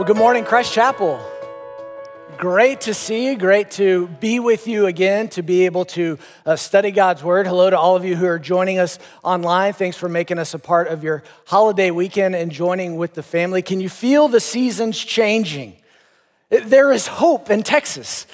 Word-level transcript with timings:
Well, 0.00 0.06
good 0.06 0.16
morning, 0.16 0.44
Christ 0.44 0.72
Chapel. 0.72 1.20
Great 2.38 2.80
to 2.80 2.94
see 2.94 3.26
you. 3.26 3.36
Great 3.36 3.70
to 3.72 4.06
be 4.06 4.40
with 4.40 4.66
you 4.66 4.86
again, 4.86 5.28
to 5.28 5.42
be 5.42 5.66
able 5.66 5.84
to 5.84 6.18
uh, 6.46 6.56
study 6.56 6.90
God's 6.90 7.22
Word. 7.22 7.46
Hello 7.46 7.68
to 7.68 7.78
all 7.78 7.96
of 7.96 8.04
you 8.06 8.16
who 8.16 8.24
are 8.24 8.38
joining 8.38 8.78
us 8.78 8.98
online. 9.22 9.74
Thanks 9.74 9.98
for 9.98 10.08
making 10.08 10.38
us 10.38 10.54
a 10.54 10.58
part 10.58 10.88
of 10.88 11.04
your 11.04 11.22
holiday 11.44 11.90
weekend 11.90 12.34
and 12.34 12.50
joining 12.50 12.96
with 12.96 13.12
the 13.12 13.22
family. 13.22 13.60
Can 13.60 13.78
you 13.78 13.90
feel 13.90 14.28
the 14.28 14.40
seasons 14.40 14.98
changing? 14.98 15.76
There 16.48 16.90
is 16.92 17.06
hope 17.06 17.50
in 17.50 17.62
Texas. 17.62 18.26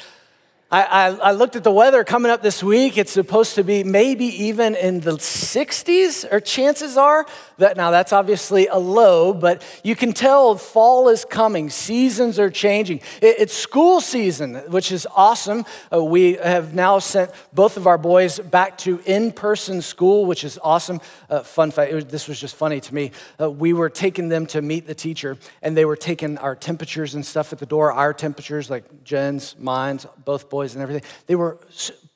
I, 0.71 0.83
I, 0.83 1.07
I, 1.17 1.33
looked 1.33 1.55
at 1.55 1.63
the 1.65 1.71
weather 1.71 2.03
coming 2.03 2.31
up 2.31 2.43
this 2.43 2.61
week. 2.61 2.99
It's 2.99 3.13
supposed 3.13 3.55
to 3.55 3.63
be 3.63 3.85
maybe 3.85 4.27
even 4.27 4.75
in 4.75 4.99
the 4.99 5.13
60s, 5.13 6.33
or 6.33 6.41
chances 6.41 6.97
are 6.97 7.25
that 7.59 7.77
now 7.77 7.91
that's 7.91 8.13
obviously 8.13 8.67
a 8.67 8.79
low, 8.79 9.33
but 9.33 9.63
you 9.83 9.97
can 9.97 10.13
tell 10.13 10.57
fall 10.57 11.09
is 11.09 11.25
coming. 11.25 11.71
Seasons 11.71 12.39
are 12.39 12.51
changing. 12.51 12.99
It, 13.23 13.37
it's 13.39 13.55
school 13.55 14.01
season, 14.01 14.57
which 14.69 14.93
is 14.93 15.07
awesome. 15.15 15.65
Uh, 15.93 16.05
we 16.05 16.35
have 16.35 16.75
now 16.75 16.99
sent 16.99 17.31
both 17.53 17.77
of 17.77 17.87
our 17.87 17.99
boys 17.99 18.39
back 18.39 18.79
to 18.79 19.01
in 19.07 19.33
person 19.33 19.83
school, 19.83 20.27
which 20.27 20.45
is 20.45 20.59
awesome. 20.63 21.01
Uh, 21.31 21.43
fun 21.43 21.71
fact 21.71 21.93
was, 21.93 22.05
this 22.07 22.29
was 22.29 22.41
just 22.41 22.57
funny 22.57 22.81
to 22.81 22.95
me. 22.95 23.11
Uh, 23.41 23.51
we 23.51 23.73
were 23.73 23.89
taking 23.89 24.29
them 24.29 24.47
to 24.47 24.61
meet 24.61 24.87
the 24.87 24.95
teacher, 24.95 25.39
and 25.63 25.77
they 25.77 25.85
were 25.85 25.97
taking 25.97 26.39
our 26.39 26.55
temperatures 26.55 27.15
and 27.15 27.25
stuff 27.25 27.53
at 27.53 27.59
the 27.59 27.67
door, 27.67 27.93
our 27.93 28.13
temperatures, 28.13 28.71
like 28.71 29.05
Jen's, 29.05 29.57
mine's, 29.59 30.07
both 30.25 30.51
boys 30.51 30.75
and 30.75 30.83
everything, 30.83 31.09
they 31.27 31.35
were 31.35 31.59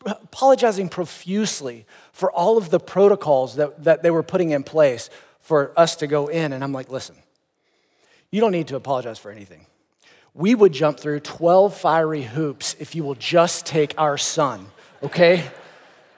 apologizing 0.06 0.88
profusely 0.88 1.84
for 2.12 2.30
all 2.32 2.56
of 2.56 2.70
the 2.70 2.80
protocols 2.80 3.56
that, 3.56 3.84
that 3.84 4.02
they 4.02 4.10
were 4.10 4.22
putting 4.22 4.50
in 4.50 4.62
place 4.62 5.10
for 5.50 5.72
us 5.76 5.96
to 5.96 6.06
go 6.06 6.28
in. 6.28 6.52
And 6.52 6.62
I'm 6.62 6.72
like, 6.72 6.90
listen, 6.90 7.16
you 8.30 8.40
don't 8.40 8.52
need 8.52 8.68
to 8.68 8.76
apologize 8.76 9.18
for 9.18 9.32
anything. 9.32 9.66
We 10.32 10.54
would 10.54 10.72
jump 10.72 11.00
through 11.00 11.20
12 11.20 11.76
fiery 11.76 12.22
hoops 12.22 12.76
if 12.78 12.94
you 12.94 13.02
will 13.02 13.16
just 13.16 13.66
take 13.66 13.92
our 13.98 14.16
son, 14.16 14.66
okay? 15.02 15.50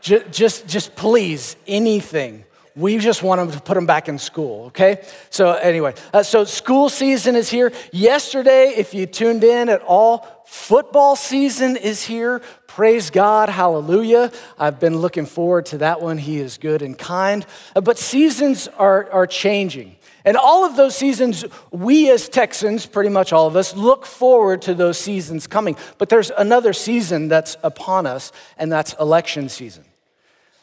just, 0.02 0.30
just, 0.30 0.69
just 0.69 0.94
please, 0.97 1.56
anything. 1.66 2.44
We 2.77 2.98
just 2.98 3.22
want 3.22 3.41
them 3.41 3.50
to 3.52 3.61
put 3.62 3.72
them 3.72 3.86
back 3.86 4.06
in 4.06 4.19
school, 4.19 4.66
okay? 4.66 5.02
So, 5.30 5.52
anyway, 5.52 5.94
uh, 6.12 6.22
so 6.22 6.44
school 6.44 6.91
season 6.91 7.34
is 7.34 7.48
here. 7.48 7.72
Yesterday, 7.91 8.74
if 8.77 8.92
you 8.92 9.06
tuned 9.06 9.44
in 9.44 9.70
at 9.70 9.80
all, 9.80 10.44
football 10.44 11.17
season 11.17 11.77
is 11.77 12.02
here. 12.02 12.42
Praise 12.75 13.11
God, 13.11 13.51
hallelujah. 13.51 14.33
I've 14.59 14.81
been 14.81 14.97
looking 14.97 15.27
forward 15.27 15.67
to 15.67 15.78
that 15.78 16.01
one. 16.01 16.17
He 16.17 16.39
is 16.39 16.56
good 16.56 16.81
and 16.81 16.97
kind. 16.97 17.45
Uh, 17.77 17.83
but 17.83 17.98
seasons 17.98 18.67
are, 18.67 19.11
are 19.11 19.27
changing. 19.27 19.97
And 20.25 20.39
all 20.39 20.64
of 20.64 20.75
those 20.75 20.97
seasons, 20.97 21.45
we 21.70 22.11
as 22.11 22.31
Texans, 22.31 22.87
pretty 22.87 23.11
much 23.11 23.31
all 23.31 23.47
of 23.47 23.56
us, 23.56 23.77
look 23.77 24.06
forward 24.06 24.62
to 24.62 24.73
those 24.73 24.97
seasons 24.97 25.47
coming. 25.47 25.77
But 25.98 26.09
there's 26.09 26.31
another 26.31 26.73
season 26.73 27.29
that's 27.29 27.59
upon 27.62 28.06
us, 28.06 28.33
and 28.56 28.73
that's 28.73 28.95
election 28.95 29.51
season. 29.51 29.84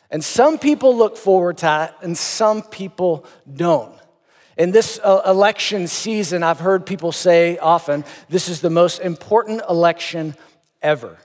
And 0.10 0.24
some 0.24 0.58
people 0.58 0.98
look 0.98 1.16
forward 1.16 1.58
to 1.58 1.66
that, 1.66 1.98
and 2.02 2.18
some 2.18 2.64
people 2.64 3.24
don't. 3.56 3.94
In 4.58 4.72
this 4.72 5.00
uh, 5.04 5.22
election 5.28 5.88
season, 5.88 6.42
I've 6.42 6.60
heard 6.60 6.88
people 6.88 7.12
say 7.12 7.60
often, 7.60 8.04
this 8.30 8.50
is 8.50 8.62
the 8.62 8.72
most 8.72 8.98
important 8.98 9.62
election 9.70 10.36
ever. 10.82 11.20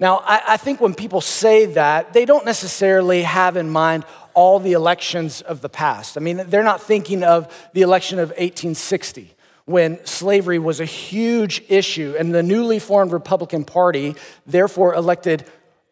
Now, 0.00 0.22
I, 0.24 0.42
I, 0.48 0.56
think 0.56 0.80
when 0.80 0.94
people 0.94 1.20
say 1.20 1.66
that, 1.66 2.12
they 2.12 2.24
don't 2.24 2.44
necessarily 2.44 3.22
have 3.22 3.56
in 3.56 3.70
mind 3.70 4.04
all 4.34 4.58
the 4.58 4.72
elections 4.72 5.40
of 5.40 5.60
the 5.60 5.68
past. 5.68 6.16
I 6.16 6.20
mean, 6.20 6.42
they're 6.48 6.64
not 6.64 6.82
thinking 6.82 7.22
of 7.22 7.52
the 7.74 7.82
election 7.82 8.18
of 8.18 8.30
1860 8.30 9.34
when 9.66 10.04
slavery 10.04 10.58
was 10.58 10.80
a 10.80 10.84
huge 10.84 11.62
issue 11.68 12.14
and 12.18 12.34
the 12.34 12.42
newly 12.42 12.78
formed 12.78 13.12
Republican 13.12 13.64
Party 13.64 14.14
therefore 14.46 14.94
elected 14.94 15.44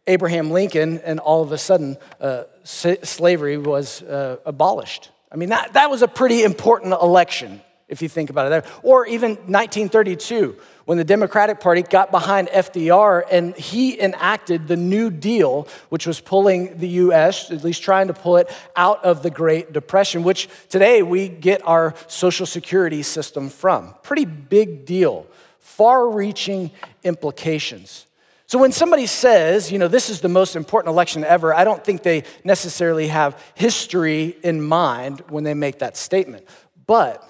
Abraham 0.06 0.50
Lincoln, 0.50 0.98
and 0.98 1.20
all 1.20 1.42
of 1.42 1.52
a 1.52 1.58
sudden, 1.58 1.96
uh, 2.20 2.44
slavery 2.64 3.56
was 3.56 4.02
uh, 4.02 4.38
abolished. 4.44 5.10
I 5.30 5.36
mean, 5.36 5.50
that, 5.50 5.74
that 5.74 5.90
was 5.90 6.02
a 6.02 6.08
pretty 6.08 6.42
important 6.42 6.92
election, 6.92 7.62
if 7.88 8.02
you 8.02 8.08
think 8.08 8.28
about 8.28 8.50
it. 8.50 8.66
Or 8.82 9.06
even 9.06 9.30
1932, 9.30 10.56
when 10.92 10.98
the 10.98 11.04
Democratic 11.04 11.58
Party 11.58 11.80
got 11.80 12.10
behind 12.10 12.48
FDR 12.48 13.24
and 13.30 13.56
he 13.56 13.98
enacted 13.98 14.68
the 14.68 14.76
New 14.76 15.10
Deal, 15.10 15.66
which 15.88 16.06
was 16.06 16.20
pulling 16.20 16.76
the 16.76 16.88
US, 16.88 17.50
at 17.50 17.64
least 17.64 17.82
trying 17.82 18.08
to 18.08 18.12
pull 18.12 18.36
it 18.36 18.54
out 18.76 19.02
of 19.02 19.22
the 19.22 19.30
Great 19.30 19.72
Depression, 19.72 20.22
which 20.22 20.50
today 20.68 21.00
we 21.00 21.28
get 21.28 21.66
our 21.66 21.94
Social 22.08 22.44
Security 22.44 23.02
system 23.02 23.48
from. 23.48 23.94
Pretty 24.02 24.26
big 24.26 24.84
deal, 24.84 25.26
far 25.60 26.10
reaching 26.10 26.70
implications. 27.04 28.04
So 28.44 28.58
when 28.58 28.70
somebody 28.70 29.06
says, 29.06 29.72
you 29.72 29.78
know, 29.78 29.88
this 29.88 30.10
is 30.10 30.20
the 30.20 30.28
most 30.28 30.56
important 30.56 30.92
election 30.92 31.24
ever, 31.24 31.54
I 31.54 31.64
don't 31.64 31.82
think 31.82 32.02
they 32.02 32.24
necessarily 32.44 33.08
have 33.08 33.42
history 33.54 34.36
in 34.44 34.60
mind 34.60 35.22
when 35.30 35.42
they 35.42 35.54
make 35.54 35.78
that 35.78 35.96
statement. 35.96 36.46
But 36.86 37.26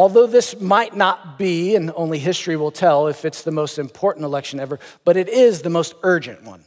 although 0.00 0.26
this 0.26 0.58
might 0.58 0.96
not 0.96 1.36
be, 1.36 1.76
and 1.76 1.92
only 1.94 2.18
history 2.18 2.56
will 2.56 2.70
tell 2.70 3.06
if 3.06 3.26
it's 3.26 3.42
the 3.42 3.50
most 3.50 3.78
important 3.78 4.24
election 4.24 4.58
ever, 4.58 4.78
but 5.04 5.14
it 5.14 5.28
is 5.28 5.60
the 5.60 5.68
most 5.68 5.94
urgent 6.02 6.42
one. 6.42 6.64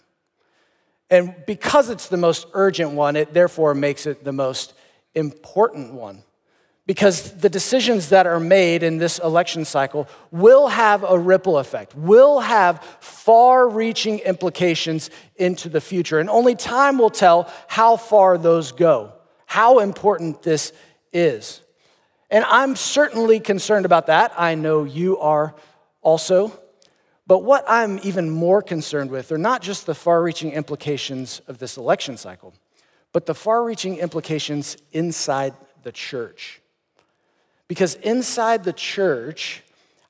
And 1.10 1.34
because 1.48 1.90
it's 1.90 2.10
the 2.10 2.18
most 2.18 2.46
urgent 2.54 2.92
one, 2.92 3.16
it 3.16 3.34
therefore 3.34 3.74
makes 3.74 4.06
it 4.06 4.24
the 4.24 4.32
most 4.32 4.76
important 5.16 5.94
one 5.94 6.22
because 6.86 7.32
the 7.32 7.50
decisions 7.50 8.10
that 8.10 8.28
are 8.28 8.40
made 8.40 8.84
in 8.84 9.00
this 9.00 9.18
election 9.18 9.66
cycle 9.66 10.08
will 10.30 10.68
have 10.68 11.04
a 11.04 11.18
ripple 11.18 11.58
effect, 11.58 11.96
will 11.96 12.40
have 12.40 12.84
far 13.00 13.68
reaching 13.68 14.20
implications 14.20 15.10
into 15.38 15.70
the 15.70 15.82
future. 15.82 16.20
And 16.20 16.30
only 16.30 16.54
time 16.54 17.00
will 17.00 17.10
tell 17.10 17.52
how 17.68 17.96
far 17.96 18.38
those 18.38 18.72
go, 18.72 19.12
how 19.48 19.80
important 19.80 20.44
this 20.44 20.72
is. 21.12 21.63
And 22.34 22.44
I'm 22.46 22.76
certainly 22.76 23.40
concerned 23.40 23.86
about 23.86 24.08
that. 24.08 24.34
I 24.36 24.56
know 24.56 24.86
you 24.86 25.20
are 25.20 25.54
also. 26.02 26.60
But 27.28 27.44
what 27.44 27.64
I'm 27.68 28.00
even 28.02 28.32
more 28.32 28.64
concerned 28.64 29.12
with 29.12 29.32
are 29.32 29.38
not 29.38 29.62
just 29.62 29.86
the 29.86 29.94
far 29.94 30.24
reaching 30.24 30.52
implications 30.52 31.42
of 31.48 31.60
this 31.60 31.78
election 31.78 32.18
cycle, 32.18 32.56
but 33.12 33.28
the 33.28 33.36
far 33.36 33.64
reaching 33.64 33.98
implications 33.98 34.78
inside 34.92 35.54
the 35.84 35.92
church. 35.92 36.60
Because 37.68 37.94
inside 37.96 38.64
the 38.64 38.74
church, 38.74 39.62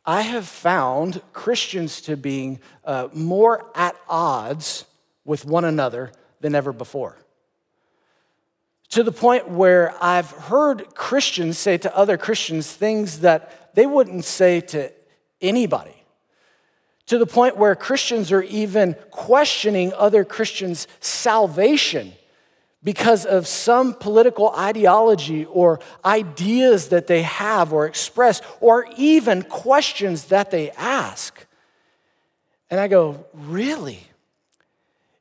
I 0.05 0.21
have 0.21 0.47
found 0.47 1.21
Christians 1.33 1.99
to 2.03 2.15
being 2.15 2.61
uh, 2.85 3.09
more 3.13 3.69
at 3.75 3.97
odds 4.07 4.85
with 5.25 5.43
one 5.43 5.65
another 5.65 6.13
than 6.39 6.55
ever 6.55 6.71
before. 6.71 7.17
To 8.93 9.01
the 9.01 9.11
point 9.11 9.49
where 9.49 9.95
I've 9.99 10.29
heard 10.29 10.93
Christians 10.93 11.57
say 11.57 11.79
to 11.79 11.97
other 11.97 12.15
Christians 12.15 12.71
things 12.71 13.21
that 13.21 13.73
they 13.73 13.87
wouldn't 13.87 14.23
say 14.23 14.61
to 14.61 14.91
anybody. 15.41 15.95
To 17.07 17.17
the 17.17 17.25
point 17.25 17.57
where 17.57 17.73
Christians 17.75 18.31
are 18.31 18.43
even 18.43 18.95
questioning 19.09 19.93
other 19.93 20.23
Christians' 20.23 20.87
salvation 20.99 22.13
because 22.83 23.25
of 23.25 23.47
some 23.47 23.95
political 23.95 24.51
ideology 24.51 25.45
or 25.45 25.79
ideas 26.05 26.89
that 26.89 27.07
they 27.07 27.23
have 27.23 27.73
or 27.73 27.87
express, 27.87 28.43
or 28.59 28.85
even 28.95 29.41
questions 29.41 30.25
that 30.25 30.51
they 30.51 30.69
ask. 30.69 31.47
And 32.69 32.79
I 32.79 32.87
go, 32.87 33.25
really? 33.33 34.01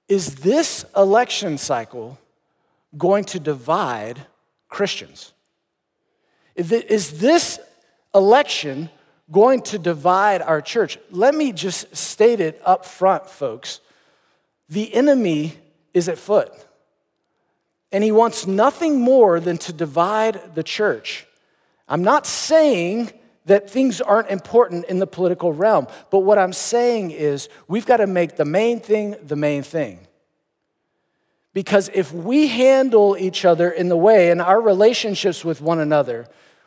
Is 0.08 0.34
this 0.34 0.84
election 0.94 1.56
cycle 1.56 2.18
going 2.96 3.24
to 3.24 3.40
divide 3.40 4.26
Christians? 4.68 5.32
Is 6.54 7.18
this 7.18 7.58
election 8.14 8.90
going 9.30 9.62
to 9.62 9.78
divide 9.78 10.42
our 10.42 10.60
church? 10.60 10.98
Let 11.10 11.34
me 11.34 11.52
just 11.52 11.96
state 11.96 12.40
it 12.40 12.60
up 12.64 12.84
front, 12.84 13.26
folks. 13.26 13.80
The 14.68 14.94
enemy 14.94 15.56
is 15.94 16.08
at 16.08 16.18
foot. 16.18 16.52
And 17.90 18.02
he 18.02 18.12
wants 18.12 18.46
nothing 18.46 19.00
more 19.00 19.38
than 19.40 19.58
to 19.58 19.72
divide 19.72 20.54
the 20.54 20.62
church. 20.62 21.26
I'm 21.88 22.02
not 22.02 22.26
saying 22.26 23.12
that 23.44 23.68
things 23.68 24.00
aren't 24.00 24.30
important 24.30 24.86
in 24.86 24.98
the 24.98 25.06
political 25.06 25.52
realm, 25.52 25.88
but 26.10 26.20
what 26.20 26.38
I'm 26.38 26.52
saying 26.52 27.10
is 27.10 27.48
we've 27.68 27.84
got 27.84 27.98
to 27.98 28.06
make 28.06 28.36
the 28.36 28.44
main 28.44 28.80
thing 28.80 29.16
the 29.22 29.36
main 29.36 29.62
thing. 29.62 30.06
Because 31.54 31.90
if 31.92 32.12
we 32.12 32.46
handle 32.46 33.16
each 33.18 33.44
other 33.44 33.70
in 33.70 33.88
the 33.88 33.96
way 33.96 34.30
in 34.30 34.40
our 34.40 34.60
relationships 34.60 35.44
with 35.44 35.60
one 35.60 35.80
another, 35.80 36.26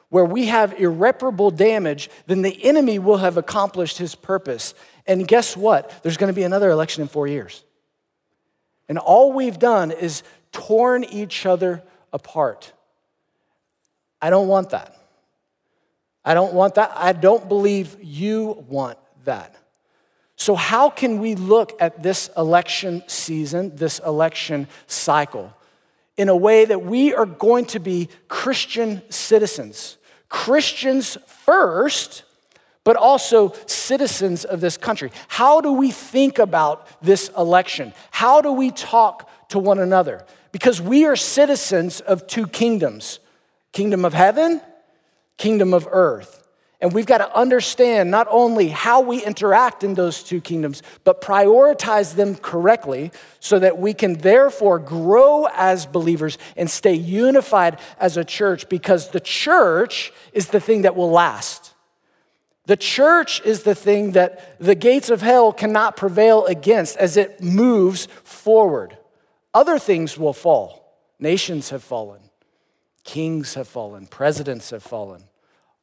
where 0.09 0.25
we 0.25 0.45
have 0.45 0.79
irreparable 0.79 1.51
damage, 1.51 2.09
then 2.27 2.41
the 2.41 2.63
enemy 2.63 2.99
will 2.99 3.17
have 3.17 3.37
accomplished 3.37 3.97
his 3.97 4.15
purpose. 4.15 4.73
And 5.07 5.27
guess 5.27 5.57
what? 5.57 5.91
There's 6.03 6.17
going 6.17 6.31
to 6.31 6.35
be 6.35 6.43
another 6.43 6.69
election 6.69 7.01
in 7.01 7.07
four 7.07 7.27
years. 7.27 7.63
And 8.87 8.99
all 8.99 9.33
we've 9.33 9.57
done 9.57 9.91
is 9.91 10.23
torn 10.51 11.03
each 11.03 11.45
other 11.45 11.83
apart. 12.13 12.71
I 14.21 14.29
don't 14.29 14.47
want 14.47 14.69
that. 14.69 14.95
I 16.23 16.33
don't 16.33 16.53
want 16.53 16.75
that. 16.75 16.91
I 16.95 17.13
don't 17.13 17.47
believe 17.49 17.97
you 18.01 18.63
want 18.67 18.97
that. 19.25 19.55
So, 20.37 20.55
how 20.55 20.89
can 20.89 21.19
we 21.19 21.35
look 21.35 21.73
at 21.79 22.03
this 22.03 22.29
election 22.35 23.03
season, 23.07 23.75
this 23.75 23.99
election 23.99 24.67
cycle, 24.87 25.53
in 26.17 26.29
a 26.29 26.35
way 26.35 26.65
that 26.65 26.83
we 26.83 27.13
are 27.13 27.25
going 27.25 27.65
to 27.67 27.79
be 27.79 28.09
Christian 28.27 29.01
citizens? 29.09 29.97
Christians 30.27 31.17
first, 31.45 32.23
but 32.83 32.97
also 32.97 33.53
citizens 33.65 34.43
of 34.43 34.59
this 34.59 34.77
country. 34.77 35.11
How 35.29 35.61
do 35.61 35.71
we 35.71 35.91
think 35.91 36.39
about 36.39 36.87
this 37.01 37.29
election? 37.37 37.93
How 38.11 38.41
do 38.41 38.51
we 38.51 38.71
talk 38.71 39.29
to 39.49 39.59
one 39.59 39.79
another? 39.79 40.25
Because 40.51 40.81
we 40.81 41.05
are 41.05 41.15
citizens 41.15 42.01
of 42.01 42.27
two 42.27 42.47
kingdoms 42.47 43.19
kingdom 43.71 44.05
of 44.05 44.13
heaven, 44.13 44.61
kingdom 45.37 45.73
of 45.73 45.85
earth. 45.91 46.44
And 46.85 46.93
we've 46.93 47.07
got 47.07 47.17
to 47.17 47.35
understand 47.35 48.11
not 48.11 48.27
only 48.29 48.67
how 48.67 49.01
we 49.01 49.25
interact 49.25 49.83
in 49.83 49.95
those 49.95 50.21
two 50.21 50.39
kingdoms, 50.39 50.83
but 51.03 51.19
prioritize 51.19 52.13
them 52.13 52.35
correctly 52.35 53.11
so 53.39 53.57
that 53.57 53.79
we 53.79 53.95
can 53.95 54.13
therefore 54.19 54.77
grow 54.77 55.47
as 55.55 55.87
believers 55.87 56.37
and 56.55 56.69
stay 56.69 56.93
unified 56.93 57.79
as 57.99 58.17
a 58.17 58.23
church 58.23 58.69
because 58.69 59.09
the 59.09 59.19
church 59.19 60.13
is 60.31 60.49
the 60.49 60.59
thing 60.59 60.83
that 60.83 60.95
will 60.95 61.09
last. 61.09 61.73
The 62.67 62.77
church 62.77 63.41
is 63.43 63.63
the 63.63 63.73
thing 63.73 64.11
that 64.11 64.55
the 64.59 64.75
gates 64.75 65.09
of 65.09 65.23
hell 65.23 65.53
cannot 65.53 65.97
prevail 65.97 66.45
against 66.45 66.97
as 66.97 67.17
it 67.17 67.41
moves 67.41 68.07
forward. 68.23 68.95
Other 69.55 69.79
things 69.79 70.19
will 70.19 70.33
fall. 70.33 70.95
Nations 71.17 71.71
have 71.71 71.83
fallen, 71.83 72.21
kings 73.03 73.55
have 73.55 73.67
fallen, 73.67 74.05
presidents 74.05 74.69
have 74.69 74.83
fallen. 74.83 75.23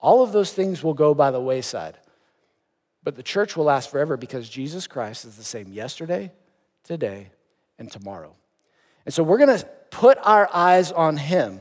All 0.02 0.22
of 0.22 0.32
those 0.32 0.52
things 0.52 0.82
will 0.82 0.94
go 0.94 1.14
by 1.14 1.30
the 1.30 1.40
wayside. 1.40 1.96
But 3.04 3.16
the 3.16 3.22
church 3.22 3.56
will 3.56 3.64
last 3.64 3.90
forever 3.90 4.16
because 4.16 4.48
Jesus 4.48 4.86
Christ 4.86 5.24
is 5.24 5.36
the 5.36 5.44
same 5.44 5.72
yesterday, 5.72 6.32
today, 6.84 7.30
and 7.78 7.90
tomorrow. 7.90 8.34
And 9.06 9.14
so 9.14 9.22
we're 9.22 9.38
going 9.38 9.58
to 9.58 9.64
put 9.90 10.18
our 10.22 10.48
eyes 10.52 10.92
on 10.92 11.16
him 11.16 11.60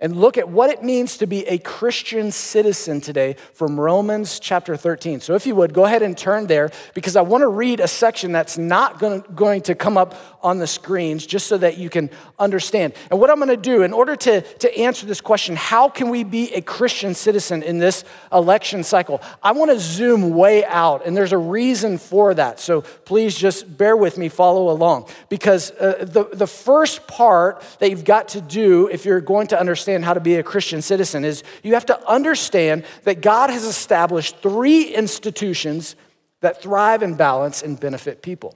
and 0.00 0.16
look 0.16 0.38
at 0.38 0.48
what 0.48 0.70
it 0.70 0.82
means 0.82 1.16
to 1.18 1.26
be 1.26 1.46
a 1.48 1.58
Christian 1.58 2.30
citizen 2.30 3.00
today 3.00 3.34
from 3.52 3.78
Romans 3.78 4.38
chapter 4.38 4.76
13. 4.76 5.20
So, 5.20 5.34
if 5.34 5.46
you 5.46 5.56
would, 5.56 5.74
go 5.74 5.84
ahead 5.84 6.02
and 6.02 6.16
turn 6.16 6.46
there 6.46 6.70
because 6.94 7.16
I 7.16 7.22
want 7.22 7.42
to 7.42 7.48
read 7.48 7.80
a 7.80 7.88
section 7.88 8.30
that's 8.30 8.56
not 8.56 9.00
going 9.00 9.62
to 9.62 9.74
come 9.74 9.96
up 9.96 10.14
on 10.40 10.58
the 10.58 10.68
screens 10.68 11.26
just 11.26 11.48
so 11.48 11.58
that 11.58 11.78
you 11.78 11.90
can 11.90 12.10
understand. 12.38 12.94
And 13.10 13.18
what 13.18 13.28
I'm 13.28 13.36
going 13.36 13.48
to 13.48 13.56
do 13.56 13.82
in 13.82 13.92
order 13.92 14.14
to, 14.14 14.40
to 14.40 14.78
answer 14.78 15.04
this 15.04 15.20
question, 15.20 15.56
how 15.56 15.88
can 15.88 16.10
we 16.10 16.22
be 16.22 16.54
a 16.54 16.60
Christian 16.60 17.12
citizen 17.14 17.64
in 17.64 17.78
this 17.78 18.04
election 18.32 18.84
cycle? 18.84 19.20
I 19.42 19.50
want 19.50 19.72
to 19.72 19.80
zoom 19.80 20.30
way 20.30 20.64
out, 20.64 21.06
and 21.06 21.16
there's 21.16 21.32
a 21.32 21.38
reason 21.38 21.98
for 21.98 22.34
that. 22.34 22.60
So, 22.60 22.82
please 22.82 23.36
just 23.36 23.76
bear 23.76 23.96
with 23.96 24.16
me, 24.16 24.28
follow 24.28 24.70
along. 24.70 25.08
Because 25.28 25.72
uh, 25.72 26.04
the, 26.08 26.28
the 26.32 26.46
first 26.46 27.08
part 27.08 27.64
that 27.80 27.90
you've 27.90 28.04
got 28.04 28.28
to 28.28 28.40
do 28.40 28.88
if 28.92 29.04
you're 29.04 29.20
going 29.20 29.48
to 29.48 29.58
understand 29.58 29.87
understand 29.88 30.04
how 30.04 30.14
to 30.14 30.20
be 30.20 30.36
a 30.36 30.42
Christian 30.42 30.82
citizen 30.82 31.24
is 31.24 31.42
you 31.62 31.72
have 31.74 31.86
to 31.86 32.08
understand 32.08 32.84
that 33.04 33.22
God 33.22 33.48
has 33.48 33.64
established 33.64 34.36
three 34.42 34.94
institutions 34.94 35.96
that 36.40 36.60
thrive 36.60 37.02
and 37.02 37.16
balance 37.16 37.62
and 37.62 37.80
benefit 37.80 38.20
people. 38.20 38.54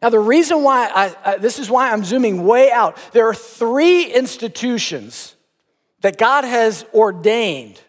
Now, 0.00 0.10
the 0.10 0.20
reason 0.20 0.62
why 0.62 0.88
I, 0.94 1.16
I, 1.24 1.36
this 1.38 1.58
is 1.58 1.68
why 1.68 1.90
I'm 1.90 2.04
zooming 2.04 2.44
way 2.44 2.70
out, 2.70 2.96
there 3.12 3.26
are 3.26 3.34
three 3.34 4.12
institutions 4.12 5.34
that 6.02 6.18
God 6.18 6.44
has 6.44 6.84
ordained 6.94 7.80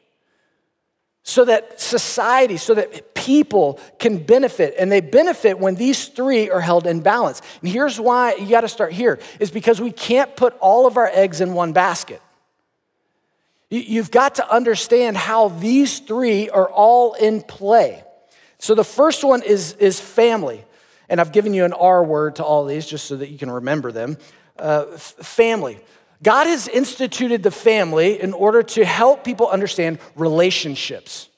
so 1.27 1.43
that 1.43 1.81
society, 1.81 2.55
so 2.55 2.75
that 2.75 3.15
people 3.15 3.79
can 3.97 4.19
benefit. 4.19 4.75
And 4.77 4.91
they 4.91 5.01
benefit 5.01 5.57
when 5.57 5.73
these 5.73 6.07
three 6.07 6.51
are 6.51 6.61
held 6.61 6.85
in 6.85 7.01
balance. 7.01 7.41
And 7.61 7.69
here's 7.69 7.99
why 7.99 8.35
you 8.35 8.47
got 8.47 8.61
to 8.61 8.67
start 8.67 8.93
here 8.93 9.17
is 9.39 9.49
because 9.49 9.81
we 9.81 9.91
can't 9.91 10.35
put 10.35 10.55
all 10.59 10.85
of 10.85 10.97
our 10.97 11.07
eggs 11.07 11.41
in 11.41 11.55
one 11.55 11.73
basket. 11.73 12.21
You've 13.71 14.11
got 14.11 14.35
to 14.35 14.47
understand 14.53 15.17
how 15.17 15.47
these 15.47 15.97
three 15.97 16.47
are 16.51 16.69
all 16.69 17.15
in 17.15 17.41
play. 17.41 18.03
So 18.59 18.75
the 18.75 18.83
first 18.83 19.23
one 19.23 19.41
is, 19.41 19.73
is 19.73 19.99
family. 19.99 20.63
And 21.09 21.19
I've 21.19 21.31
given 21.31 21.55
you 21.55 21.65
an 21.65 21.73
R 21.73 22.03
word 22.03 22.35
to 22.35 22.43
all 22.43 22.65
these 22.65 22.85
just 22.85 23.07
so 23.07 23.15
that 23.15 23.29
you 23.29 23.39
can 23.39 23.49
remember 23.49 23.91
them. 23.91 24.19
Uh, 24.59 24.85
family. 24.97 25.79
God 26.23 26.47
has 26.47 26.67
instituted 26.67 27.43
the 27.43 27.51
family 27.51 28.19
in 28.21 28.33
order 28.33 28.63
to 28.63 28.85
help 28.85 29.23
people 29.23 29.47
understand 29.47 29.99
relationships. 30.15 31.29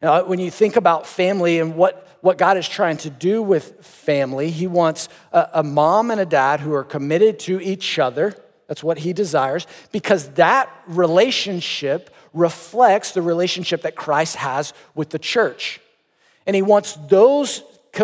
Now, 0.00 0.24
when 0.24 0.38
you 0.38 0.50
think 0.50 0.76
about 0.76 1.06
family 1.06 1.60
and 1.60 1.76
what, 1.76 2.08
what 2.22 2.38
God 2.38 2.56
is 2.56 2.68
trying 2.68 2.96
to 2.98 3.10
do 3.10 3.42
with 3.42 3.84
family, 3.84 4.50
He 4.50 4.66
wants 4.66 5.08
a, 5.32 5.48
a 5.54 5.62
mom 5.62 6.10
and 6.10 6.20
a 6.20 6.26
dad 6.26 6.60
who 6.60 6.72
are 6.72 6.84
committed 6.84 7.38
to 7.40 7.60
each 7.60 7.98
other. 7.98 8.34
That's 8.66 8.82
what 8.82 8.98
He 8.98 9.12
desires, 9.12 9.66
because 9.92 10.28
that 10.30 10.68
relationship 10.86 12.10
reflects 12.32 13.12
the 13.12 13.22
relationship 13.22 13.82
that 13.82 13.94
Christ 13.94 14.36
has 14.36 14.72
with 14.94 15.10
the 15.10 15.18
church. 15.18 15.80
And 16.46 16.56
He 16.56 16.62
wants 16.62 16.94
those 17.08 17.62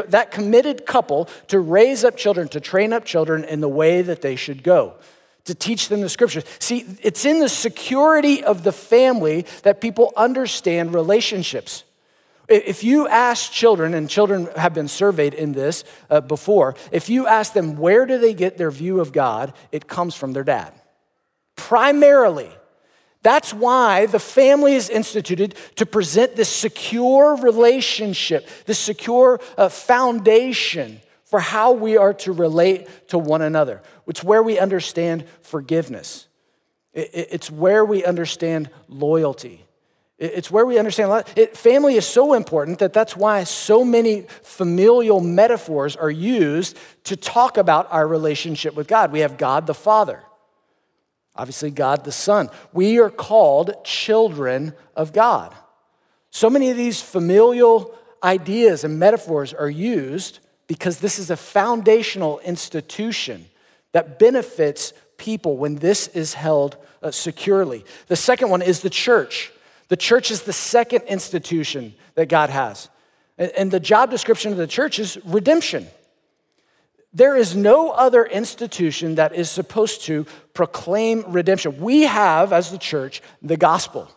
that 0.09 0.31
committed 0.31 0.85
couple 0.85 1.25
to 1.49 1.59
raise 1.59 2.05
up 2.05 2.17
children, 2.17 2.47
to 2.49 2.61
train 2.61 2.93
up 2.93 3.07
children 3.07 3.43
in 3.43 3.61
the 3.61 3.69
way 3.69 4.03
that 4.03 4.21
they 4.21 4.37
should 4.37 4.63
go 4.63 4.95
to 5.49 5.55
teach 5.55 5.89
them 5.89 6.01
the 6.01 6.09
scriptures. 6.09 6.45
See, 6.61 6.87
it's 7.03 7.25
in 7.25 7.41
the 7.41 7.49
security 7.49 8.45
of 8.45 8.63
the 8.63 8.73
family 8.73 9.45
that 9.65 9.81
people 9.81 10.13
understand 10.17 10.95
relationships. 10.95 11.85
If 12.49 12.83
you 12.83 13.07
ask 13.09 13.53
children, 13.53 13.93
and 13.93 14.09
children 14.09 14.49
have 14.57 14.73
been 14.73 14.89
surveyed 14.89 15.35
in 15.35 15.53
this 15.53 15.85
uh, 16.09 16.23
before, 16.23 16.77
if 16.93 17.11
you 17.11 17.27
ask 17.27 17.53
them 17.53 17.77
where 17.77 18.07
do 18.07 18.19
they 18.19 18.33
get 18.33 18.57
their 18.57 18.71
view 18.71 19.01
of 19.01 19.13
God, 19.13 19.53
it 19.71 19.87
comes 19.87 20.15
from 20.15 20.33
their 20.33 20.45
dad. 20.45 20.73
Primarily. 21.57 22.51
That's 23.23 23.53
why 23.53 24.07
the 24.07 24.21
family 24.21 24.75
is 24.75 24.89
instituted 24.89 25.57
to 25.77 25.85
present 25.85 26.37
this 26.37 26.49
secure 26.49 27.37
relationship, 27.37 28.49
this 28.65 28.79
secure 28.79 29.41
uh, 29.59 29.69
foundation 29.69 31.01
for 31.29 31.41
how 31.41 31.73
we 31.73 31.97
are 31.97 32.15
to 32.15 32.33
relate 32.33 33.09
to 33.09 33.19
one 33.19 33.43
another. 33.43 33.83
It's 34.07 34.25
where 34.25 34.43
we 34.43 34.59
understand 34.59 35.25
forgiveness, 35.43 36.27
it's 36.95 37.51
where 37.51 37.85
we 37.85 38.05
understand 38.05 38.71
loyalty. 38.89 39.65
It's 40.19 40.51
where 40.51 40.67
we 40.67 40.81
understand 40.81 41.25
it, 41.37 41.57
family 41.57 41.95
is 41.95 42.05
so 42.05 42.35
important 42.35 42.81
that 42.81 42.93
that's 42.93 43.17
why 43.17 43.45
so 43.45 43.85
many 43.85 44.23
familial 44.43 45.21
metaphors 45.21 45.95
are 45.95 46.11
used 46.11 46.77
to 47.05 47.15
talk 47.15 47.57
about 47.57 47.87
our 47.93 48.05
relationship 48.05 48.75
with 48.75 48.89
God. 48.89 49.13
We 49.13 49.21
have 49.21 49.39
God 49.39 49.69
the 49.69 49.75
Father, 49.75 50.25
obviously, 51.37 51.71
God 51.71 52.05
the 52.05 52.11
Son. 52.11 52.51
We 52.73 52.99
are 52.99 53.11
called 53.11 53.85
children 53.85 54.75
of 54.97 55.13
God. 55.13 55.55
So 56.31 56.51
many 56.51 56.71
of 56.71 56.77
these 56.77 57.01
familial 57.01 57.95
ideas 58.21 58.83
and 58.83 58.99
metaphors 58.99 59.55
are 59.55 59.71
used 59.71 60.41
because 60.69 61.01
this 61.01 61.19
is 61.19 61.31
a 61.31 61.37
foundational 61.37 62.39
institution 62.41 63.47
that 63.93 64.21
benefits 64.21 64.93
people 65.17 65.57
when 65.57 65.77
this 65.77 66.07
is 66.09 66.35
held 66.35 66.77
uh, 67.03 67.11
securely. 67.11 67.85
The 68.07 68.17
second 68.17 68.51
one 68.51 68.63
is 68.63 68.81
the 68.81 68.91
church. 68.91 69.51
The 69.89 69.97
church 69.97 70.31
is 70.31 70.43
the 70.43 70.53
second 70.53 71.03
institution 71.03 71.95
that 72.15 72.29
God 72.29 72.51
has. 72.51 72.89
And, 73.39 73.51
and 73.57 73.71
the 73.71 73.81
job 73.81 74.11
description 74.11 74.53
of 74.53 74.59
the 74.59 74.67
church 74.67 74.99
is 74.99 75.19
redemption. 75.25 75.89
There 77.15 77.35
is 77.35 77.57
no 77.57 77.91
other 77.91 78.25
institution 78.27 79.15
that 79.15 79.35
is 79.35 79.51
supposed 79.51 80.03
to 80.03 80.27
proclaim 80.53 81.25
redemption. 81.29 81.81
We 81.81 82.03
have, 82.03 82.53
as 82.53 82.71
the 82.71 82.79
church, 82.79 83.23
the 83.41 83.57
gospel. 83.57 84.11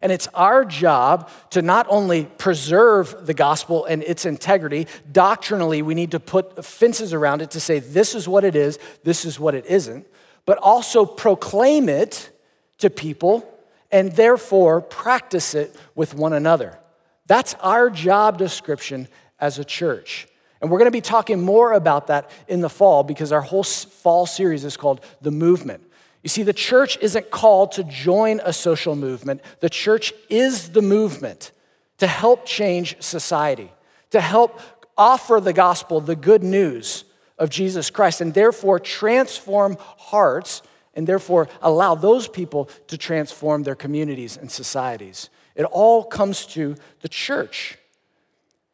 And 0.00 0.12
it's 0.12 0.28
our 0.28 0.64
job 0.64 1.30
to 1.50 1.62
not 1.62 1.86
only 1.88 2.24
preserve 2.24 3.26
the 3.26 3.34
gospel 3.34 3.84
and 3.84 4.02
its 4.02 4.24
integrity, 4.24 4.86
doctrinally, 5.10 5.82
we 5.82 5.94
need 5.94 6.12
to 6.12 6.20
put 6.20 6.64
fences 6.64 7.12
around 7.12 7.42
it 7.42 7.50
to 7.52 7.60
say 7.60 7.80
this 7.80 8.14
is 8.14 8.28
what 8.28 8.44
it 8.44 8.54
is, 8.54 8.78
this 9.02 9.24
is 9.24 9.40
what 9.40 9.54
it 9.54 9.66
isn't, 9.66 10.06
but 10.46 10.58
also 10.58 11.04
proclaim 11.04 11.88
it 11.88 12.30
to 12.78 12.90
people 12.90 13.48
and 13.90 14.12
therefore 14.12 14.80
practice 14.80 15.54
it 15.54 15.74
with 15.94 16.14
one 16.14 16.32
another. 16.32 16.78
That's 17.26 17.54
our 17.54 17.90
job 17.90 18.38
description 18.38 19.08
as 19.40 19.58
a 19.58 19.64
church. 19.64 20.28
And 20.60 20.70
we're 20.70 20.78
going 20.78 20.90
to 20.90 20.96
be 20.96 21.00
talking 21.00 21.40
more 21.40 21.72
about 21.72 22.08
that 22.08 22.30
in 22.48 22.60
the 22.60 22.68
fall 22.68 23.04
because 23.04 23.32
our 23.32 23.40
whole 23.40 23.62
fall 23.62 24.26
series 24.26 24.64
is 24.64 24.76
called 24.76 25.00
The 25.20 25.30
Movement. 25.30 25.87
You 26.28 26.30
see, 26.30 26.42
the 26.42 26.52
church 26.52 26.98
isn't 27.00 27.30
called 27.30 27.72
to 27.72 27.84
join 27.84 28.42
a 28.44 28.52
social 28.52 28.94
movement, 28.94 29.40
the 29.60 29.70
church 29.70 30.12
is 30.28 30.72
the 30.72 30.82
movement 30.82 31.52
to 31.96 32.06
help 32.06 32.44
change 32.44 33.00
society, 33.00 33.72
to 34.10 34.20
help 34.20 34.60
offer 34.98 35.40
the 35.40 35.54
gospel, 35.54 36.02
the 36.02 36.14
good 36.14 36.42
news 36.42 37.04
of 37.38 37.48
Jesus 37.48 37.88
Christ, 37.88 38.20
and 38.20 38.34
therefore 38.34 38.78
transform 38.78 39.78
hearts 39.80 40.60
and 40.92 41.06
therefore 41.06 41.48
allow 41.62 41.94
those 41.94 42.28
people 42.28 42.68
to 42.88 42.98
transform 42.98 43.62
their 43.62 43.74
communities 43.74 44.36
and 44.36 44.50
societies. 44.50 45.30
It 45.54 45.64
all 45.64 46.04
comes 46.04 46.44
to 46.48 46.76
the 47.00 47.08
church. 47.08 47.78